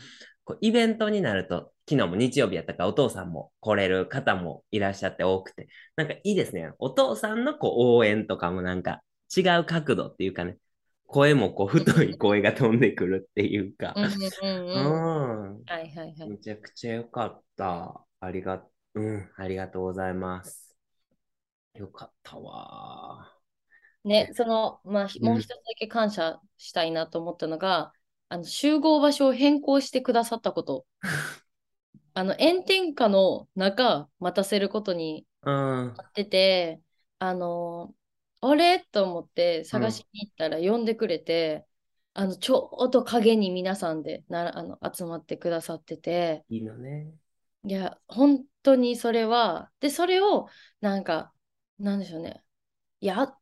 [0.44, 6.72] こうイベントになると、昨日も日曜日やったからお父さんも来れる方もいらっしゃって多くて、なんかいいですね。
[6.80, 9.02] お父さんのこう応援とかもなんか
[9.36, 10.58] 違う角度っていうかね、
[11.12, 14.12] 声もこう太い声が飛んでくるっていうか、うんうん
[14.70, 15.56] うん。
[15.56, 15.64] うん。
[15.66, 16.30] はいはいはい。
[16.30, 18.06] めちゃくちゃよかった。
[18.22, 20.74] ありが、うん、ありがとうございます。
[21.76, 23.30] よかったわ。
[24.06, 27.92] ね、その、まあ、ひもう一つだけ感謝したいなと思ったのが、
[28.30, 30.86] あの集合場所を変更してくださったこと。
[32.14, 35.94] あの炎天下の中待たせることにうん。
[35.94, 36.82] なってて、
[37.20, 37.94] あの、
[38.42, 38.80] あれ？
[38.92, 41.66] と思って探しに行ったら呼んでくれて、
[42.14, 47.14] あのちょうど影に皆さんでなあの集まってくださってて、いいのね。
[47.64, 50.48] いや、本当にそれは、で、それを、
[50.80, 51.32] なんか、
[51.78, 52.44] なんでしょうね。
[53.02, 53.36] いや、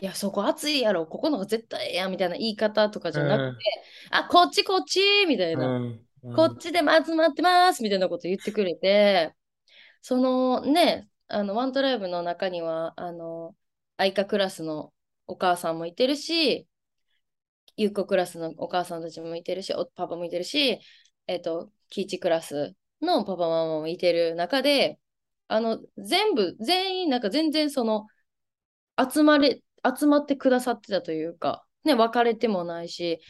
[0.00, 3.64] いや、そこ暑いやろ、ここの方が絶対ええやんみたいな言い方とかじゃなくて、
[4.10, 6.04] あ、こっちこっちみたいな、うん。
[6.36, 9.34] こっちでも集まってますみたいなこと言ってくれて、
[10.02, 13.54] そのね、あの、ワントライブの中には、あの、
[13.98, 14.92] 愛花クラスの
[15.26, 16.66] お母さんもいてるし、
[17.76, 20.80] ゆっこクラスのお母さんたちもいてるし、おパパもいてるし、
[21.26, 24.98] えっと、キイチクラスのパパママもいてる中で、
[25.48, 28.06] あの、全部、全員、なんか全然その、
[28.98, 29.62] 集まれ、
[29.98, 33.20] 集まってくださってたというか、ね、別れてもないし、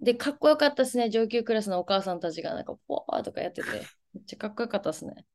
[0.00, 3.68] で、かっこよかったですね、上級クラスのお母さんたちが、なんか、ポーとかやってて、
[4.14, 5.26] めっちゃかっこよかったですね。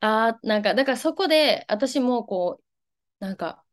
[0.00, 2.60] あー、なんか、だからそこで、私もこ
[3.20, 3.64] う、なんか、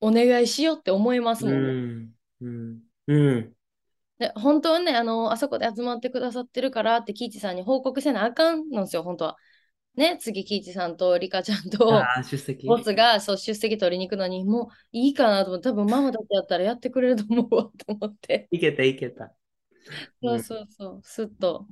[0.00, 1.72] お願いしようって思いますうもんね。
[1.72, 2.10] ん。
[2.40, 2.80] うん。
[3.06, 3.52] うん。
[4.18, 9.36] で、本当はね、あの、あそこで集まってくださってるからって、キイチさんに報告せなあかんのですよ、本当は。
[9.94, 12.02] ね、次、キイチさんとリカちゃんと。
[12.66, 18.48] ボスがそう出席取りに行くのに、もういいかなと思って、多分ママだけやったらやってくれると思うわと思って。
[18.50, 19.34] いけた、いけた。
[20.22, 21.66] そうそうそう、すっと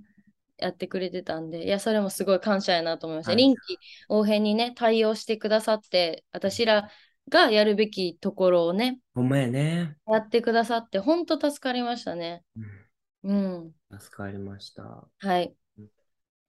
[0.59, 3.33] やってくれてたんで、いや、それもすごい感謝やなと思いました。
[3.33, 6.91] はい臨機応変にね、対応してくださって、私ら
[7.29, 9.97] がやるべきところをね、ほんまやね。
[10.07, 12.43] やってくださって、本当助かりましたね。
[12.57, 12.85] うん。
[13.25, 15.09] うん、助かりました。
[15.19, 15.55] はい。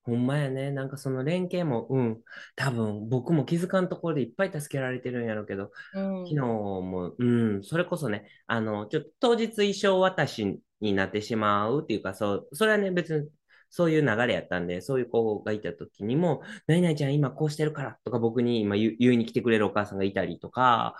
[0.03, 0.71] ほんまやね。
[0.71, 2.21] なんかその連携も、うん、
[2.55, 13.29] 多分僕も気づかんところでいっぱい助けられてるんやろうけど、うん昨日も、うん、それこそね、あの、ちょっと当日衣装渡しになってしまうっていうか、そう、それはね、別に
[13.75, 20.95] そういう流れやったんで、そういう子がいた時にも、何々ちゃん今こうしてるからとか僕に今言いに来てくれるお母さんがいたりとか、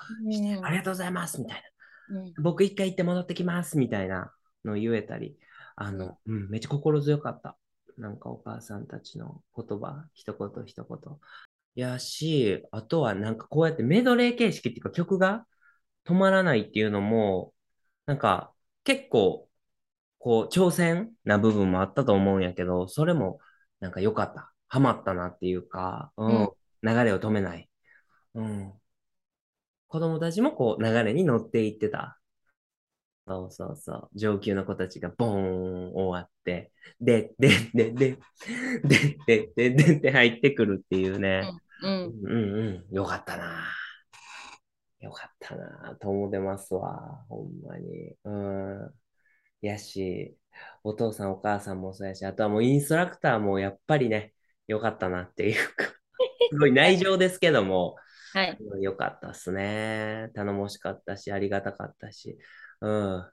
[0.62, 1.64] ありがとうございますみたい
[2.10, 2.18] な。
[2.18, 4.34] うん僕一回行って戻ってきますみたいな
[4.66, 5.38] のを言えたり、
[5.78, 7.58] あの、うん、めっちゃ心強かった。
[7.98, 11.00] なんかお母さんたちの言葉、一言一言。
[11.76, 15.46] やし、あとはなんかこうやってメドレー形式っていうか曲が
[16.06, 17.54] 止まらないっていうのも、
[18.06, 19.45] なんか結構
[20.26, 23.38] こう挑戦な部分もあったと思うんやけど、それも
[23.80, 24.52] なんか良かった。
[24.68, 26.50] ハマったなっていうか、うん、うん
[26.82, 27.70] 流れを止めない。
[28.34, 28.74] うん。
[29.88, 32.20] 子供たちもこう流れに乗っていってた。
[33.28, 34.10] そうそうそう。
[34.16, 38.18] 上級の子たちがボーン終わって、で、で、で、で、
[38.84, 41.52] で、で、で、で、で入ってくるっていうね。
[41.84, 42.96] ううんんうんうん。
[42.96, 43.64] よかったな。
[45.02, 45.96] よかったな。
[46.02, 47.24] と思ってますわ。
[47.30, 48.16] ほんまに。
[48.24, 49.05] うん。
[49.66, 50.38] やし、
[50.84, 54.34] お父さんお母さんもそうやし、あとはもうインストラクターもやっぱりね、
[54.68, 55.86] よかったなっていうか、
[56.52, 57.96] すごい内情ですけども、
[58.34, 58.58] はい。
[58.60, 60.30] うんよかったっすね。
[60.36, 62.38] 頼もしかったし、ありがたかったし。
[62.82, 63.26] うん。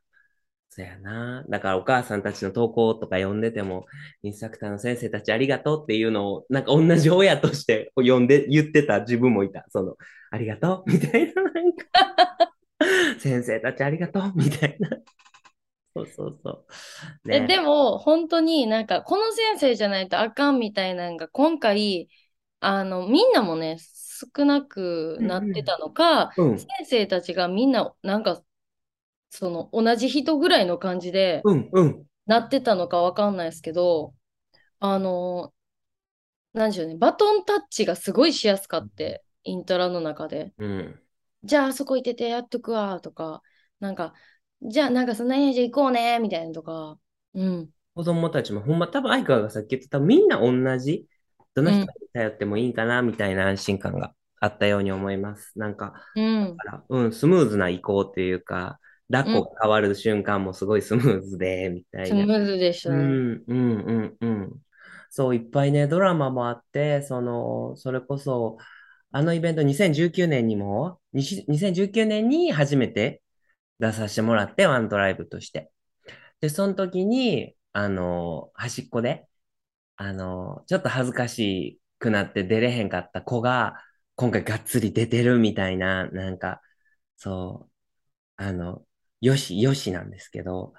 [0.69, 1.45] そやな。
[1.51, 3.85] だからお母さんたちの投稿とか読んでても、
[4.23, 9.67] インストラクターの先生たちありがとうっていうのを、なんか同じ親として読んで、言ってた自分もいた。
[9.71, 9.97] その、
[10.31, 11.85] ありがとうみたいな、なんか、
[13.19, 14.89] 先生たちありがとうみたいな。
[15.95, 16.67] そうそうそう。
[17.35, 17.47] えね。
[17.47, 22.09] でも、本当になんか、この先生じゃないとあかんみたいなのが、今回、
[22.61, 28.43] あの、みんなもね、少なくなってたのか、うん、先生たちがみんな、なんか、
[29.31, 32.07] その、同じ人ぐらいの感じでうん、うん。
[32.27, 34.15] なってたのかわかんないですけど、
[34.79, 35.53] あの、
[36.53, 40.53] なんでしょうね、バトンタッチがすごいしやすかって、イントラの中で。
[40.59, 41.03] うん。
[41.45, 43.43] じゃあ、あそこ行っててやっとくわ、とか、
[43.81, 44.15] なんか、
[44.63, 46.99] じゃあ、なんか、そんなにじゃあ行こうね、みたいなとか、
[47.35, 47.71] うん。
[47.95, 51.07] 子供たちもほんま、多分相川がさっき言ってた、みんな同じ、
[51.55, 55.59] どの人に頼ってもいいかな、みたいな安心感があったように思います。
[55.59, 56.57] なんか、うん。
[56.89, 58.79] うん、スムーズな移行っていうか、
[59.11, 62.07] 抱っこが変わる瞬間もすごいスムーズで、みたいな。
[62.09, 62.97] スムーズでしたね。
[62.97, 64.53] うん、うん、うん、うん。
[65.11, 68.57] そう、いっぱいね、ドラマもあって、その、それこそ、
[69.15, 73.22] あのイベント2019年にも、にし2019年に初めて
[73.83, 75.73] 出させてもらって、ワントライブとして。
[76.41, 79.29] で、その時に、あの、端っこで、
[79.97, 83.77] あの、ちょっと恥ずかしくなって出れへんかった子が、
[84.17, 86.63] 今回がっつり出てるみたいな、なんか、
[87.17, 87.73] そう、
[88.37, 88.87] あの、
[89.21, 90.75] よし、よしなんですけど、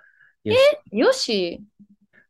[0.45, 1.63] よし、よし、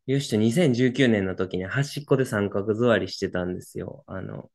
[0.07, 4.03] よしと2019年の時に端っこで三角座りしてたんですよ。
[4.07, 4.49] あの、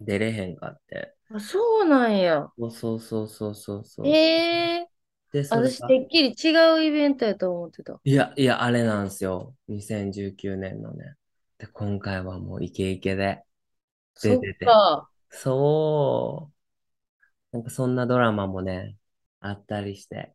[0.00, 1.16] 出れへんかって。
[1.30, 2.50] あそうなんや。
[2.58, 4.08] そうそうそうそうそうそう。
[4.08, 4.88] ええ
[5.34, 7.98] で、それ私、がてっきり違うイベントやと思ってた。
[8.04, 9.56] いや、いや、あれなんですよ。
[9.68, 11.16] 2019年のね。
[11.58, 13.42] で、今回はもうイケイケで
[14.14, 14.82] そっ出てて。
[14.88, 15.10] か。
[15.30, 17.56] そう。
[17.56, 18.96] なんかそんなドラマもね、
[19.40, 20.34] あったりして、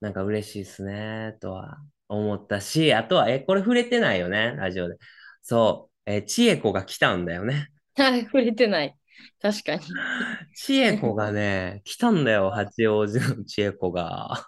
[0.00, 4.96] なんか嬉しいっすね、とは思ったし、あとは、え、これ触れてないよね、ラジオで。
[5.42, 7.70] そう、え、千恵子が来たんだよね。
[7.96, 8.96] はい、触れてない。
[9.40, 9.82] 確かに。
[10.54, 14.46] 千恵子がね、来たんだよ、 八王子の千恵子が。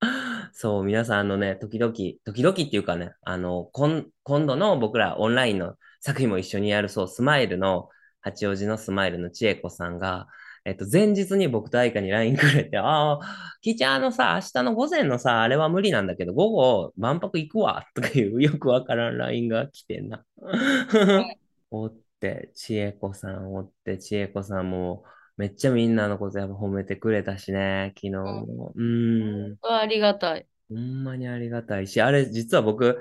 [0.52, 7.88] そう、皆さん、あのね、時々、時々っていうかね、あの、今今度の僕らオンラインの作品も一緒にやる、そう、スマイルの、
[8.20, 10.26] 八王子のスマイルの千恵子さんが、
[10.64, 13.20] えっと、前日に僕と愛花に LINE くれて、ああ、
[13.62, 20.24] きーちゃん、あのさ、明日の午前のさ、あれは無理なんだけど、午後、万博行くわ、とかいう、よくわからん LINE が来てんな。
[21.70, 22.07] おって、
[22.54, 25.04] 千恵子さんおって、千恵子さんも、
[25.36, 28.72] めっちゃみんなのことやっぱ褒めてくれたしね、昨日も。
[28.74, 29.56] うん。
[29.62, 30.46] ありがたい。
[30.68, 33.00] ほんまにありがたいし、あれ、実は僕、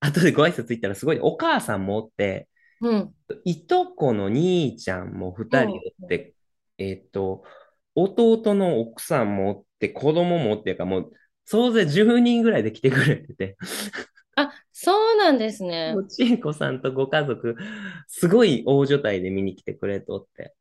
[0.00, 2.48] 後でご挨拶行ったらすごい、お母さんもおって、
[2.80, 3.14] うん。
[3.44, 6.34] いとこの兄ちゃんも二人おって、
[6.78, 7.44] えっと、
[7.94, 11.12] 弟の奥さんもおって、子供もおっていうか、もう、
[11.44, 13.56] 総勢10人ぐらいで来てくれてて、
[14.42, 16.00] あ、そうなんですねも。
[16.00, 17.56] う千恵子さんとご家族、
[18.06, 20.54] すごい大所帯で見に来てくれとって。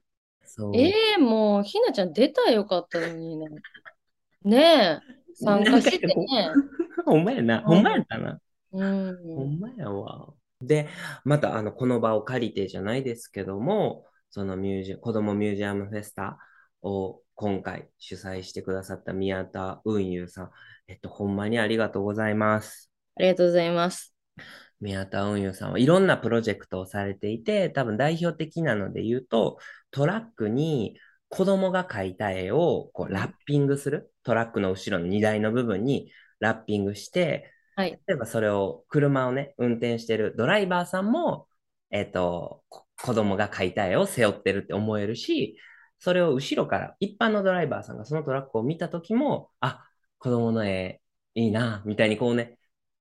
[0.45, 0.75] そう。
[0.75, 3.47] ええもう、ひなちゃん出たらよかったのにね。
[4.43, 6.51] ねえ、参加しててね。
[7.05, 7.61] ほんまやな。
[7.61, 8.39] ほんまやったな。
[8.71, 9.17] うん。
[9.35, 10.33] ほんまやわ。
[10.61, 10.87] で、
[11.23, 16.37] また、あの、この場を借りてじゃないですけども、そのミュージ、子供ミュージアムフェスタ
[16.81, 20.51] を今回主催してくださった宮田運輸さん。
[20.87, 22.88] えっと、ほんまにありがとうございます。
[23.19, 24.15] ありがとうございます。
[24.79, 29.58] 宮田運輸さんはいろんなプロジェクトをされていて、多分代表的なので言うと、
[29.91, 34.13] トラックに子供が描いた絵をこうラッピングする。
[34.23, 37.99] トラックの後ろの荷台の部分にラッピングして、はい。
[38.08, 41.49] 例えばそれを車をね、運転してるドライバーさんも、
[41.91, 45.58] えっ、と、こ子供が描いた絵を背負ってるって思えるし、
[45.99, 49.84] それを後ろから一般のドライバーさんがそのトラックを見たときも、あ、
[50.19, 51.01] 子供の絵
[51.36, 52.59] いいな、みたいにこうね、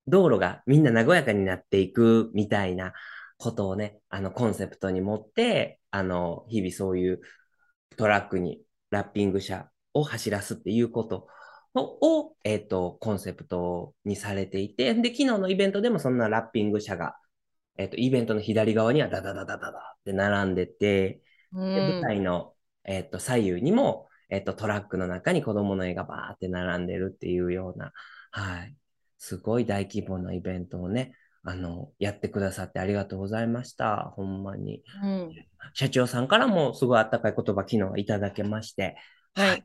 [0.08, 2.92] 道路がみんな和やかになっていくみたいな
[3.36, 7.20] ことをね、あのコンセプトに持って、あの、日々そういう
[7.96, 11.28] トラックにラッピング車を走らすっていうこと
[11.74, 17.16] を、をえっ、と、コンセプトにされていて、で、昨日のイベントでもそんなラッピング車が、
[17.76, 22.02] えっ、と、イベントの左側にはダダダダダダって並んでて、うで舞ん。
[22.02, 27.92] 台の、えっと、左右にも、えっと、トラックの中に子供の絵がバーって並んでるっていうような、
[28.30, 28.76] はい。
[29.18, 31.12] すごい大規模なイベントをね、
[31.44, 34.12] あの、やってくださってありがとうございました。
[34.16, 34.82] ほんまに。
[35.02, 35.32] うん。
[35.74, 38.96] 社長さんからもすごいあったかい言葉昨日はいただけまして、
[39.34, 39.64] はい。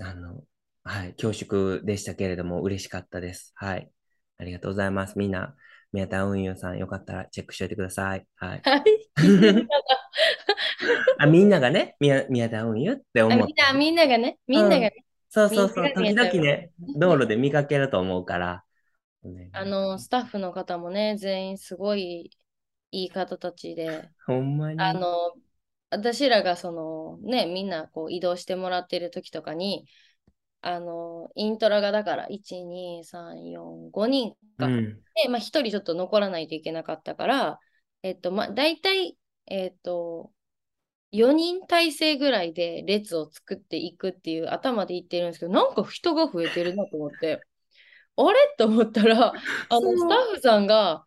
[0.00, 0.42] あの、
[0.84, 3.52] はい、恐縮でしたけれども嬉しかったです。
[3.54, 3.90] はい。
[4.38, 5.18] ありがとうございます。
[5.18, 5.54] みんな、
[5.92, 8.26] 宮田運輸さんよかったらチェックしておいてください。
[8.36, 8.62] はい。
[11.18, 13.62] あ、みんながね、宮、宮田運輸って思って。
[13.62, 15.05] あみんな、みんながね、みんながね、
[15.36, 15.92] そうそうそう。
[15.92, 18.64] 時々ね、道路で見かけると思うから。
[19.52, 22.30] あの、スタッフの方もね、全員すごい
[22.90, 24.80] いい方たちで、ほんまに？
[24.80, 25.34] あの、
[25.90, 29.88] 私らがそのね、みんなこう移動してもらってる時とかに、
[30.62, 34.68] あの、イントラがだから、1、2、3、4、5人か。
[34.68, 35.02] うん。
[35.16, 37.60] で、まあ、1人ちょっと残らないといけなかったから、
[38.02, 40.32] えっと、まあ、大体、えっと、
[41.12, 47.40] 4人体制ぐらいで列を作っていくっていう頭で言ってるんですけど、なんか人が増えてるなと思って、
[48.16, 48.38] あれ？
[48.58, 49.32] と思ったら、
[49.68, 51.06] あの、スタッフさんが、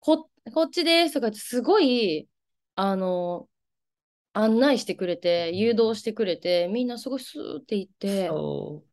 [0.00, 2.28] こ、こっちですとかってすごい、
[2.76, 3.48] あの、
[4.34, 8.84] 案内してくれて、誘導してくれて、みんなすごいスーって行って、そ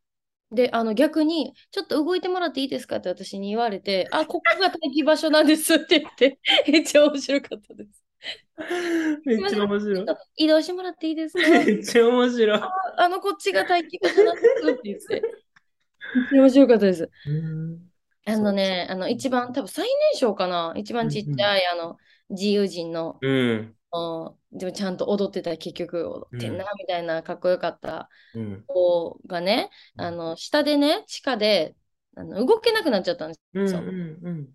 [0.52, 8.04] で、あの逆に、ちょっと動いてもらっていいですかって私に言われて、あ、ここが待機場所なんですって言って、めっちゃ面白かったです。
[8.58, 8.62] う。
[9.26, 10.06] めっちゃ面白い
[10.38, 11.48] 移動してもらっていいですか？
[11.66, 12.62] めっちゃ面白い。
[12.98, 15.24] あの、こっちが待機場所なんですって言って。
[16.32, 17.10] 面白かったです。
[17.28, 17.92] うん
[18.24, 20.74] あのね、あの、一番、多分最年少かな？
[20.78, 21.98] 一番ちっちゃい、あの、
[22.30, 23.76] 自由人の、うん。
[23.92, 28.64] あでもちゃんと踊ってた、結局踊ってんな、みたいな、かっこよかったうん。
[28.68, 31.76] 子がね、あの、下でね、地下で、
[32.16, 33.70] あの動けなくなっちゃったんですうん。
[33.70, 33.86] そうう
[34.32, 34.50] ん。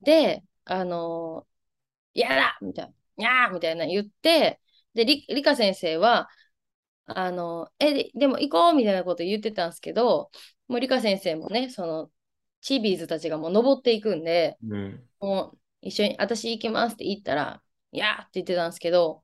[0.00, 4.60] で、あのーやだみたいな、やーみたいな言って、
[4.94, 6.28] で、り、りか先生は、
[7.06, 10.30] あのえ、で、でも行こうみたいなこと言ってたんですけど、
[10.68, 12.10] もうりか先生もね、その、
[12.60, 15.04] チビーズたちがもう登っていくんで、うん。
[15.20, 19.22] もう一緒に、私行きますって言ったら、やーって言ってたんですけど、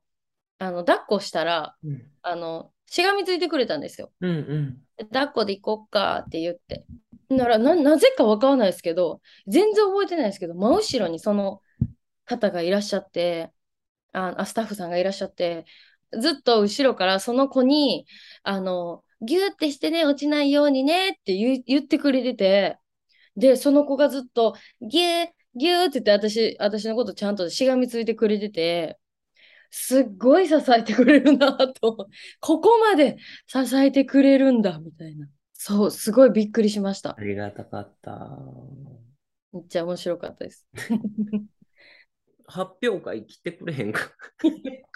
[0.59, 2.11] あの、抱っこしたら、うん。
[2.21, 4.11] あの、しがみついてくれたんですよ。
[4.21, 4.29] うん。
[4.29, 4.77] うん。
[4.97, 6.85] で抱っこで行こっかって言って。
[7.29, 11.61] ならな、なぜかわからないですけど、全然覚えてないですけど、真後ろにその
[12.31, 13.51] 方がいらっしゃって、
[14.13, 15.65] あ、あスタッフさんがいらっしゃって、
[16.19, 18.05] ずっと後ろからその子に、
[18.43, 22.77] あの、ギューってしてね、落ちないようにねって言ってくれてて、
[23.37, 28.99] で、その子がずっと、ギュー、ギューって言って私、私のことちゃんとしがみついてくれてて、
[29.71, 32.07] すっごい支えてくれるなと、
[32.41, 33.17] ここまで
[33.47, 35.27] 支えてくれるんだ、みたいな。
[35.53, 37.23] そう、すごいびっくりしましたあ。
[37.23, 38.37] りがたかった。
[39.53, 40.67] めっちゃ面白かったです。
[42.51, 44.01] 発表会来てくれへんか。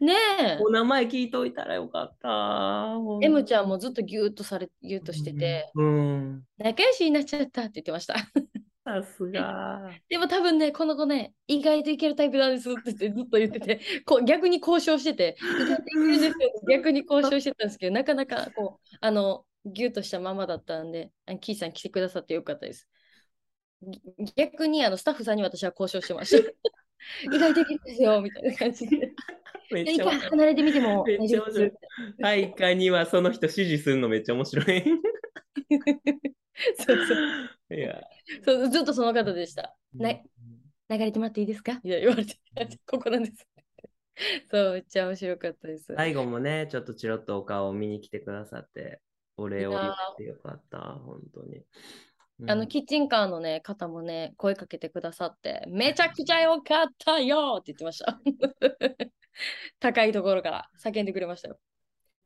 [0.00, 2.96] ねえ、お名前聞いといたらよかった。
[3.22, 6.42] M ちゃんもずっとギューッとされ、ギューッとしてて、うん。
[6.58, 8.14] 仲良しになっちゃったって言ってました。
[8.84, 9.90] さすが。
[10.08, 22.88] でも多分ね、この子ね、意外といけるタイプなんですってずっと言ってて、こう逆に交渉してて、意外といけるんですよって 逆に交渉してたんですけど、なかなかこう、あの、ギュッとしたままだったんで、あキーさん来てくださってよかったです。
[23.84, 24.02] ぎ
[24.36, 26.50] 逆にあのスタッフさんに私は交渉してました。
[27.24, 29.12] 意外といけるんですよ、みたいな感じで。
[30.30, 32.74] 離れてみても大丈夫です。
[32.74, 34.84] にはその人指示するのめっちゃ面白い。
[36.78, 38.00] そうそういや。
[38.44, 39.76] そうずっとその方でした。
[39.94, 40.20] なうん
[40.88, 41.80] 流れてもらっていいですか？
[41.82, 42.38] みたいな言われて、
[42.86, 43.46] ここなんです。
[44.50, 45.92] そう、めっちゃ面白かったです。
[45.96, 49.00] 最後もね、ちょっとチロッとお顔を見に来てくださって、
[49.36, 51.62] お礼を言ってよかった、本当に。
[52.48, 58.20] あのキッチンカーのね方もね声かけてくださってめちゃくちゃ良かったよって言ってました。
[59.78, 61.58] 高いところから叫んでくれましたよ。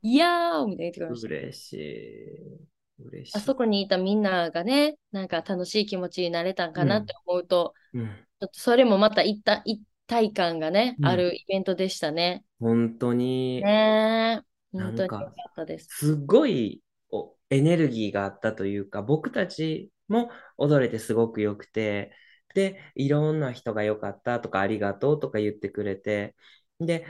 [0.02, 1.28] いやーみたいな言ってくれました。
[1.28, 3.04] 嬉しい。
[3.04, 3.36] 嬉しい。
[3.36, 11.06] あそこにいたみんながねなんか楽しい気持ちになれたんかなって思うと、うん、ちょっとそれもまた一体一体感がね、うん。
[11.06, 12.44] あるイベントでしたね。
[12.58, 14.42] 本当に、ね
[14.72, 14.76] え。
[14.76, 15.88] なんか本当に良かったです。
[15.90, 16.82] すごい
[17.12, 22.12] おエネルギーがあったというか、僕たちも踊れてすごく良くて、
[22.54, 26.34] で、いろんな人が良かったとか、ありがとうとか言ってくれて、
[26.80, 27.06] で、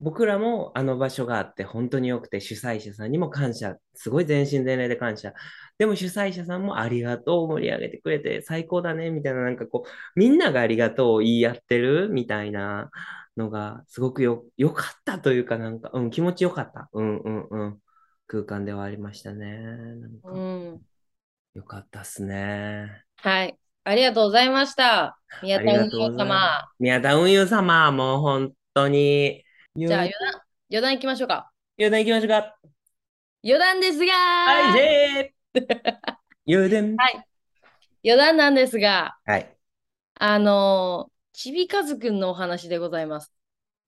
[0.00, 5.32] 僕らもあの場所があって本当に良くて、主催者さんにも感謝、すごい全身全霊で感謝。
[5.78, 12.90] でも主催者さんもありがとう、盛り上げてくれて最高だね、みたいな、なんかこう、みんながありがとうを言い合ってるみたいな
[13.36, 16.90] のが、すごくよ、良かったというか、なんか、うん、気持ちよかった。
[16.92, 17.78] うんうんうん。
[18.26, 19.58] 空間ではありましたね。
[19.58, 20.80] なんう、ん
[21.54, 23.04] よかったっすね。
[23.16, 26.76] はいありがとうございました宮田運輸がとうございま様す。
[26.80, 29.44] 宮田運輸様、もう本当に。
[29.76, 30.40] じゃあ余談
[30.70, 32.56] 余談いきましょうか余談行きましょうか。
[33.44, 35.34] 余談ですがはい、
[36.50, 36.96] 余談。
[36.96, 37.26] はい
[38.06, 39.56] 余談なんですがはい。
[40.18, 43.32] あのー、ちびかずくんのお話でございます。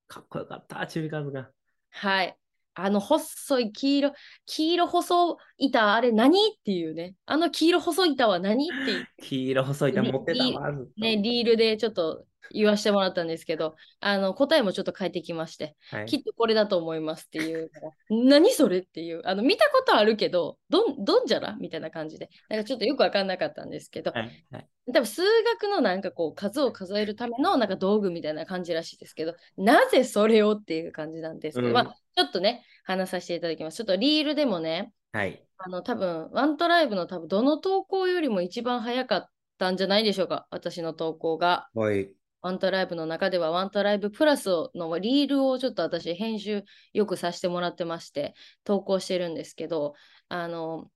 [0.09, 1.51] かっこよかった、ちびかずが。
[1.91, 2.37] はい。
[2.79, 4.13] あの細い黄色、
[4.45, 6.39] 黄色細い板、あれ何？
[6.39, 7.15] っていうね。
[7.25, 8.67] あの黄色細い板は何？
[8.67, 10.73] っていう 黄色細い板持ってたわ。
[10.99, 17.71] ね、リールでちょっと言わせてもらったんですけど、あの答えもちょっと変えてきまして、はいきっとこれだと思いますっていう
[18.11, 25.23] 何それっていう、あの見たことあるけど、どんどんじゃらみたいな感じで、なんかちょっとよくわかんなかったんですけど、はいはい多分数
[25.61, 33.79] 学のなんかこう数を数えるためのなんか道具みたいな感じらしいですけど、なぜそれをっていう感じなんですけど、うんまあちょっとね、話させていただきます。
[33.79, 35.43] ちょっとリールでもね、はい。
[35.59, 39.29] あの多分ワントライブの多分どの投稿よりも一番早かっ
[39.59, 41.69] たんじゃないでしょうか、私の投稿が。
[41.75, 42.11] はい。
[42.43, 48.35] ワントライブの中ではワントライブプラスのリールをちょっと私編集よくさせてもらってまして
[48.65, 49.95] 投稿してるんですけど
[50.29, 50.91] あの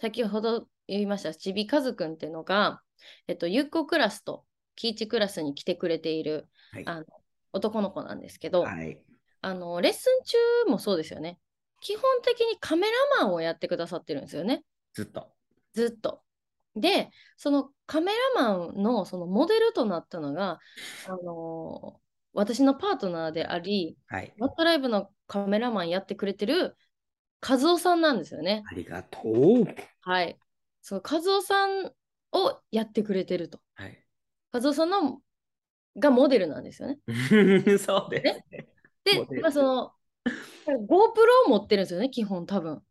[0.00, 2.80] 先ほど言いましたちびかずくんっていうのが、
[3.28, 6.82] えっと、ゆっこクラスとキイチクラスに来てくれているはい。
[6.86, 7.06] あの
[7.52, 8.96] 男の子なんですけど、はい。
[9.42, 10.36] あのレッスン中
[10.70, 11.38] もそうですよね
[11.80, 14.62] 基本的にカメラマンをやってくださってるんですよね
[14.92, 15.28] ずっと。
[15.72, 16.22] ずっと。
[16.76, 20.58] で、そのカメラマンのそのモデルとなったのが、
[21.06, 22.00] あのー
[22.32, 24.32] 私のパートナーであり、はい。
[24.38, 26.76] ワットライブのカメラマンやってくれてる
[27.46, 28.62] 和夫さんなんですよね。
[28.70, 29.66] ありがとう。
[30.02, 30.38] はい。
[30.80, 31.86] そう、和夫さん
[32.32, 33.60] をやってくれてると。
[33.74, 34.04] はい。
[34.52, 35.20] 和夫さんの
[35.98, 36.98] がモデルなんですよね。
[37.78, 38.68] そうですね。
[39.04, 39.92] でまあ、その
[40.66, 42.82] GoPro を持ってるんですよね、基本多分。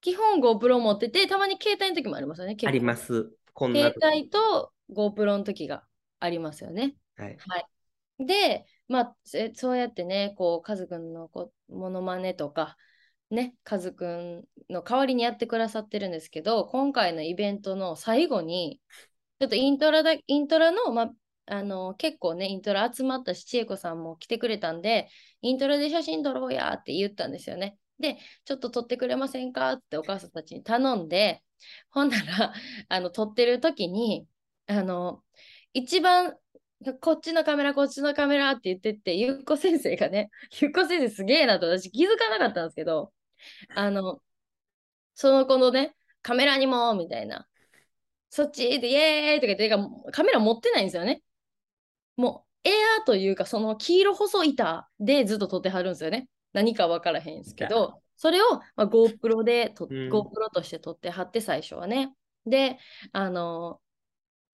[0.00, 2.56] 基本 GoPro を持ってて、たまに携帯の時もありますよね。
[2.64, 3.30] あります。
[3.52, 4.18] こんな携。
[4.20, 5.84] 帯と GoPro の時が
[6.20, 6.94] ありますよね。
[7.16, 7.38] はい。
[8.24, 12.76] で、まあ、せそうやってね、こう、カズくんのこうモノマネとか、
[13.30, 18.80] ね、カズくんの代わりにやってくださってるんですけど、今回のイベントの最後に、
[19.40, 21.12] ちょっとイントラだ、イントラの、まあ、
[21.46, 25.08] あの、結構ね、イントラ集まったし、千恵子さんも来てくれたんで、
[25.42, 27.76] イントラで写真撮ろうやって言ったんですよね。
[27.98, 29.72] で、ちょっと撮ってくれませんか？
[29.72, 31.42] ってお母さんたちに頼んで、
[31.90, 32.52] ほんなら、
[32.88, 34.26] あの、撮ってる時に、
[34.66, 35.24] あの、
[35.72, 36.36] 一番、
[37.00, 40.30] こっちのカメラ、こっちのカメラって言ってって、ゆっこ先生がね、
[40.60, 43.12] ゆっこ先生すげえなと私気づかなかったんですけど、
[43.74, 44.22] あの、
[45.14, 47.48] その子のね、カメラにも、みたいな、
[48.30, 51.22] そっちでイエーイとか言って、てかカメラ持ってないんですよね。
[52.16, 56.28] もう、エアーというか、その黄色細い板でずっと撮ってはるんですよね。
[56.58, 62.12] 何か分からへんですけど、それを、まあ、GoPro でと、うん GoPro として撮ってはって、最初はね。
[62.46, 62.78] で、
[63.12, 63.80] あの、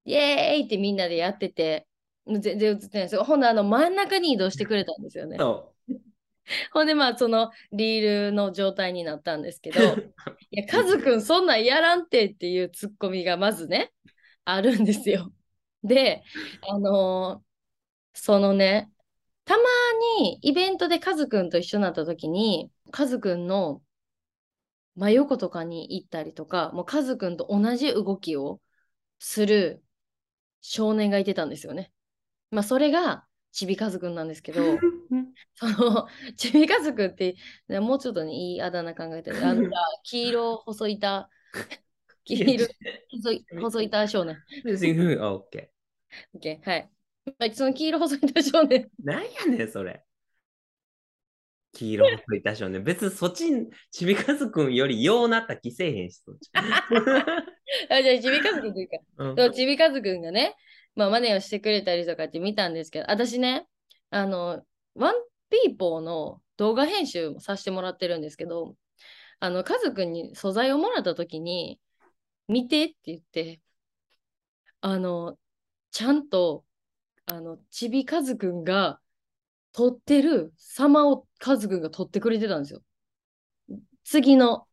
[0.04, 1.86] イエーイってみんなでやってて、
[2.26, 3.24] 全然映ってないんですよ。
[3.24, 5.38] ほんで、あの、真ん中に移動してくれたんですよね。
[5.38, 5.74] そ
[6.72, 9.78] ほんで、まあ、そのリールの状態になったんですけど、
[10.50, 13.92] いや、カズくん、そんなんやらんてっていうツッコミがまずね、
[14.44, 15.32] あるんですよ。
[15.82, 16.22] で、
[16.68, 17.54] あのー
[18.14, 18.90] そのね、
[19.44, 19.62] たま
[20.20, 23.82] にイベントでカズくんと一緒になった時に、カズくんの
[24.96, 28.60] 真横とかに行ったりとか、もうカズくんと同じ動きを
[29.18, 29.82] する
[30.60, 31.92] 少年がいてたんですよね。
[32.50, 34.62] まあ、それがちびカズくんなんですけど、
[35.54, 37.36] その、ちびかずくんって、
[37.68, 39.44] ねもうちょっとね、いいあだ名考えてる。
[39.44, 41.28] あの、じゃあ黄色細いた、
[42.24, 42.66] 黄色
[43.10, 44.36] 細い細いた少年。
[45.16, 45.34] う。
[45.34, 45.70] オッケ
[46.34, 46.80] OK、はい。
[46.80, 46.90] はい
[47.54, 48.82] その黄色細いた少年。
[48.82, 48.88] ー。
[49.02, 50.04] なんやねん、それ。
[51.72, 52.80] 黄色細いたしょね。
[52.80, 53.46] 別にそっち、
[53.90, 56.50] ちびかずくんよりようなった気せえへんし、そっち。
[56.54, 58.96] あじゃあ、ちびかずくんというか。
[59.24, 60.54] うんそうちびかずくんがね、
[60.94, 63.66] まあ、マネをしてくれたりとかって見たんですけど、私ね、
[64.10, 64.64] あの、
[64.94, 65.14] ワン
[65.50, 68.76] ピーポーの動画編集もさせてもらってるんですけど、
[69.40, 71.80] あの、かずくんに素材をもらったときに、
[72.46, 73.60] 見てって言って、
[74.80, 75.38] あの、
[75.90, 76.63] ちゃんと、
[77.26, 79.00] あの、ちびかずくんが
[79.72, 82.82] 撮ってる様をかずくんが撮ってくれてたんですよ。
[84.04, 84.66] 次の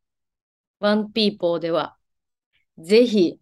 [0.80, 1.98] ワンピーポーでは、
[2.78, 3.40] ぜひ、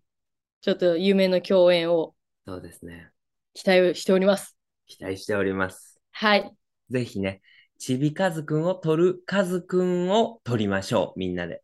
[0.61, 3.11] ちょっと夢の共演をそうですね。
[3.53, 4.57] 期待をしております。
[4.87, 5.99] 期待しております。
[6.11, 6.51] はい。
[6.89, 7.41] ぜひね、
[7.77, 11.61] ちびかずくんを取るかずくんを取りましょう、みんなで。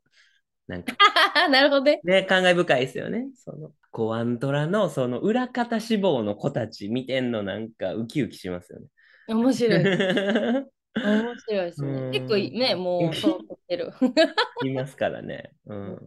[0.68, 0.96] なんか
[1.50, 2.00] なるほどね。
[2.04, 3.28] ね、感慨深いですよね。
[3.36, 8.88] その、コアントラのその裏方志望の子たち見てんのなんかウキウキしますよね。
[9.28, 9.80] 面白い。
[10.96, 12.20] 面白いですうんね。
[12.20, 13.92] 結構ね、もう、そう撮ってる。
[14.66, 15.52] いますからね。
[15.66, 16.00] うん、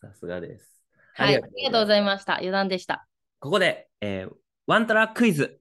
[0.00, 0.82] さすがです。
[1.14, 1.36] はい。
[1.36, 2.04] ありがとうございす。
[2.04, 2.34] ました。
[2.34, 3.06] 余談でした。
[3.38, 4.34] ここで、えー
[4.68, 5.60] ワントラクイズ。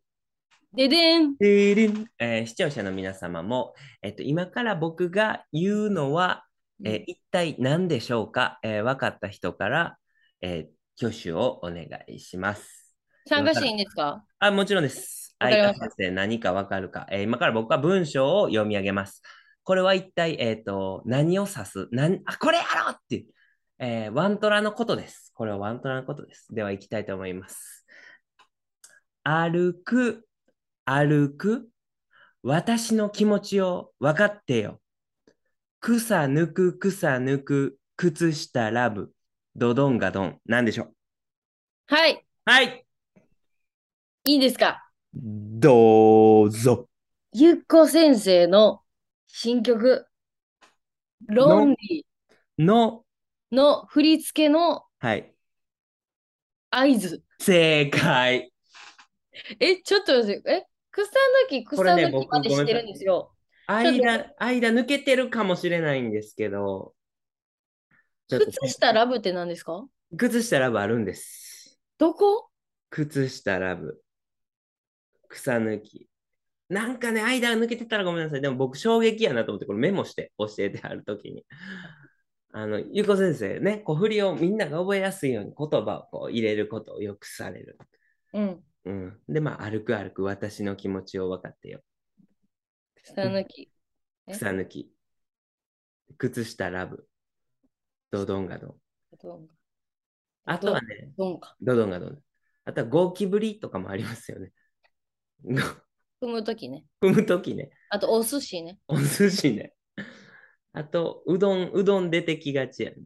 [0.74, 1.38] ででん。
[1.38, 6.45] でーりんえー視聴者の皆様も、えっと、今から僕が言うのは、
[6.84, 9.98] えー一体何でしょうか、えー分かった人から、
[10.42, 12.96] えー挙手をお願いします。
[13.28, 14.24] 参加していいんですか？
[14.40, 15.36] あ、もちろんです。
[15.40, 19.22] 相田先生、何か分かるか、えー今から僕は文章を読み上げます。
[19.64, 21.88] これは一体、えっ、と、何を指す？
[21.92, 23.26] なんあ、これやろうって
[23.80, 25.32] えーワントラのことです。
[25.34, 26.54] これはワントラのことです。
[26.54, 27.86] では、行きたいと思います。
[29.24, 30.26] 歩く、
[30.86, 31.68] 歩く、
[32.42, 34.80] 私の気持ちを分かってよ。
[35.86, 39.12] 草抜く、草抜く、靴下ラブ、
[39.56, 40.40] ドドンガドン。
[40.48, 40.96] なんでしょう？
[41.86, 42.26] はい。
[42.44, 42.88] はい、
[44.24, 44.90] いいですか？
[45.14, 46.90] どうぞ。
[47.34, 48.82] ゆっこ先生の
[49.28, 50.08] 新曲、
[51.28, 52.08] ロンリ
[52.58, 55.36] の、ーの振り付けのはい、
[56.72, 57.22] 合図。
[57.40, 58.52] 正解。
[59.60, 63.35] え、ちょっと待って、え、草抜き、草抜きまでしてるんですよ。
[63.68, 66.94] 間、間抜けてるかもしれないんですけど、
[68.30, 69.86] 靴下ラブって何ですか？
[70.18, 71.80] 靴下ラブあるんです。
[71.98, 72.50] どこ？
[72.90, 74.02] 靴下ラブ。
[75.30, 76.08] 草抜き。
[76.70, 78.42] なんかね、間抜けてたらごめんなさい。
[78.42, 81.46] でも僕衝撃やなと思って、これメモして教えてあるときに。
[82.52, 87.78] あの、ゆうこ先生ね、こう振りをみんなが覚えやすいように言葉をこう入れることをよくされる。
[88.34, 88.64] うん。
[88.86, 89.22] うん。
[89.28, 91.82] で、まあ、歩く歩く私の気持ちを分かってよ。
[93.06, 93.72] 草抜き。
[94.28, 94.34] え？
[94.34, 94.92] 草抜き。
[96.18, 97.08] 靴下ラブ。
[98.12, 98.76] ドドンガドン。
[100.46, 101.12] あとはね。
[101.18, 102.20] ドドンガドン。
[102.66, 104.52] あとはゴキブリとかもありますよね。
[106.22, 106.84] 踏むときね。
[107.02, 107.70] 踏むときね。
[107.90, 108.80] あと、お寿司ね。
[108.88, 109.74] お寿司ね。
[110.74, 112.98] あと、うどん、うどん出てきがちやね。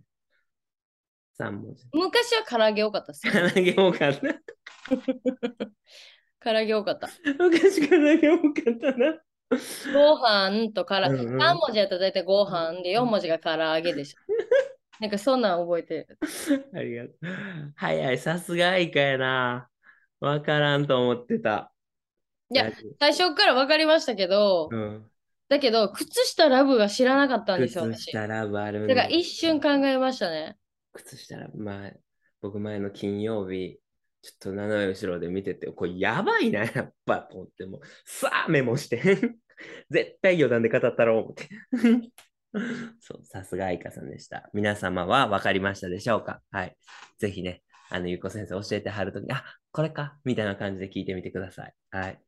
[1.40, 1.86] 3文字。
[1.92, 3.34] 昔は唐揚げ多かったっすよ。
[3.34, 4.22] 唐揚げ多かった。
[6.40, 7.10] 唐揚げ多かった。
[7.38, 9.20] 昔唐揚げ多かったな。
[9.94, 14.18] ご飯とから、うんうん3文字やったら大体ご飯で4文字が唐揚げでしょ。
[15.00, 16.18] なんかそんなん覚えてる。
[16.74, 17.16] ありがとう。
[17.76, 19.70] 早い、さすがイカやな。
[20.20, 21.72] わからんと思ってた。
[22.52, 25.10] いや、最初から分かりましたけど、うん。
[25.48, 28.08] だけど、靴下ラブが知らなかったんですよ、私。
[28.08, 30.58] 靴下ラブあるんだから一瞬考えましたね。
[30.94, 31.92] 靴下ラブ、まあ、
[32.42, 33.80] 僕前の金曜日、
[34.22, 39.02] ちょっと斜め後ろで見てて、これやばいな、やっぱと思って、もう、さあメモして。
[39.90, 41.50] 絶対余談で語ったろう思って。
[43.00, 44.50] そう、さすが愛花さんでした。
[44.54, 46.42] 皆様は分かりましたでしょうか？
[46.52, 46.76] はい。
[47.18, 51.74] ぜひね、あの、ゆうこ先生教えてはるときに、あ、これかみたいな感じで聞いてみてください。
[51.92, 52.20] はい。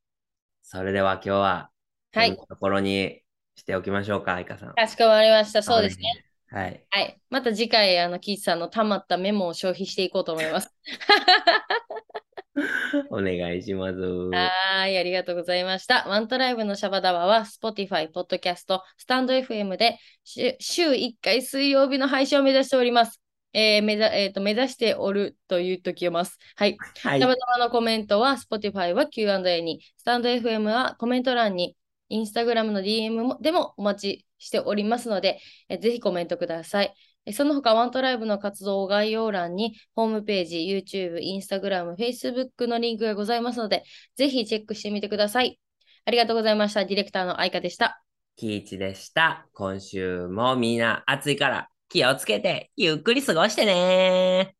[0.64, 1.72] それでは今日は、
[2.14, 3.22] はいところに
[3.56, 4.74] しておきましょうか、愛花さん。
[4.74, 5.64] かしこまりました。
[5.64, 6.26] そうですね。
[6.52, 6.86] はい。
[6.90, 7.18] はい。
[7.30, 10.76] また次回、あの、キーチさんの溜まったメモを消費していこうと思います。
[13.10, 13.98] お願いします。
[13.98, 16.06] はーい、ありがとうございました。
[16.10, 23.22] ワントライブのシャバダバは Spotify、Podcast、スタンド FM で週週1回水曜日の配信を目指しております。
[23.54, 26.38] えー目ざえーと目指しておると言っときます。
[26.58, 26.78] はい。
[27.02, 31.78] はいシャバダバのコメントは Spotify は Q&A に、スタンド FM はコメント欄に、
[32.12, 35.40] Instagram の DM もでもお待ちしておりますので、
[35.70, 36.94] えぜひコメントください。
[37.34, 43.84] その他、ワントライブの活動を概要欄に、ホームページ、YouTube、Instagram、Facebook のリンクがございますので、
[44.16, 45.60] ぜひチェックしてみてください。
[46.06, 46.84] ありがとうございました。
[46.84, 48.02] ディレクターの愛花でした。
[48.36, 49.48] キイチでした。
[49.54, 54.56] 今週もみんな暑いから気をつけてゆっくり過ごしてね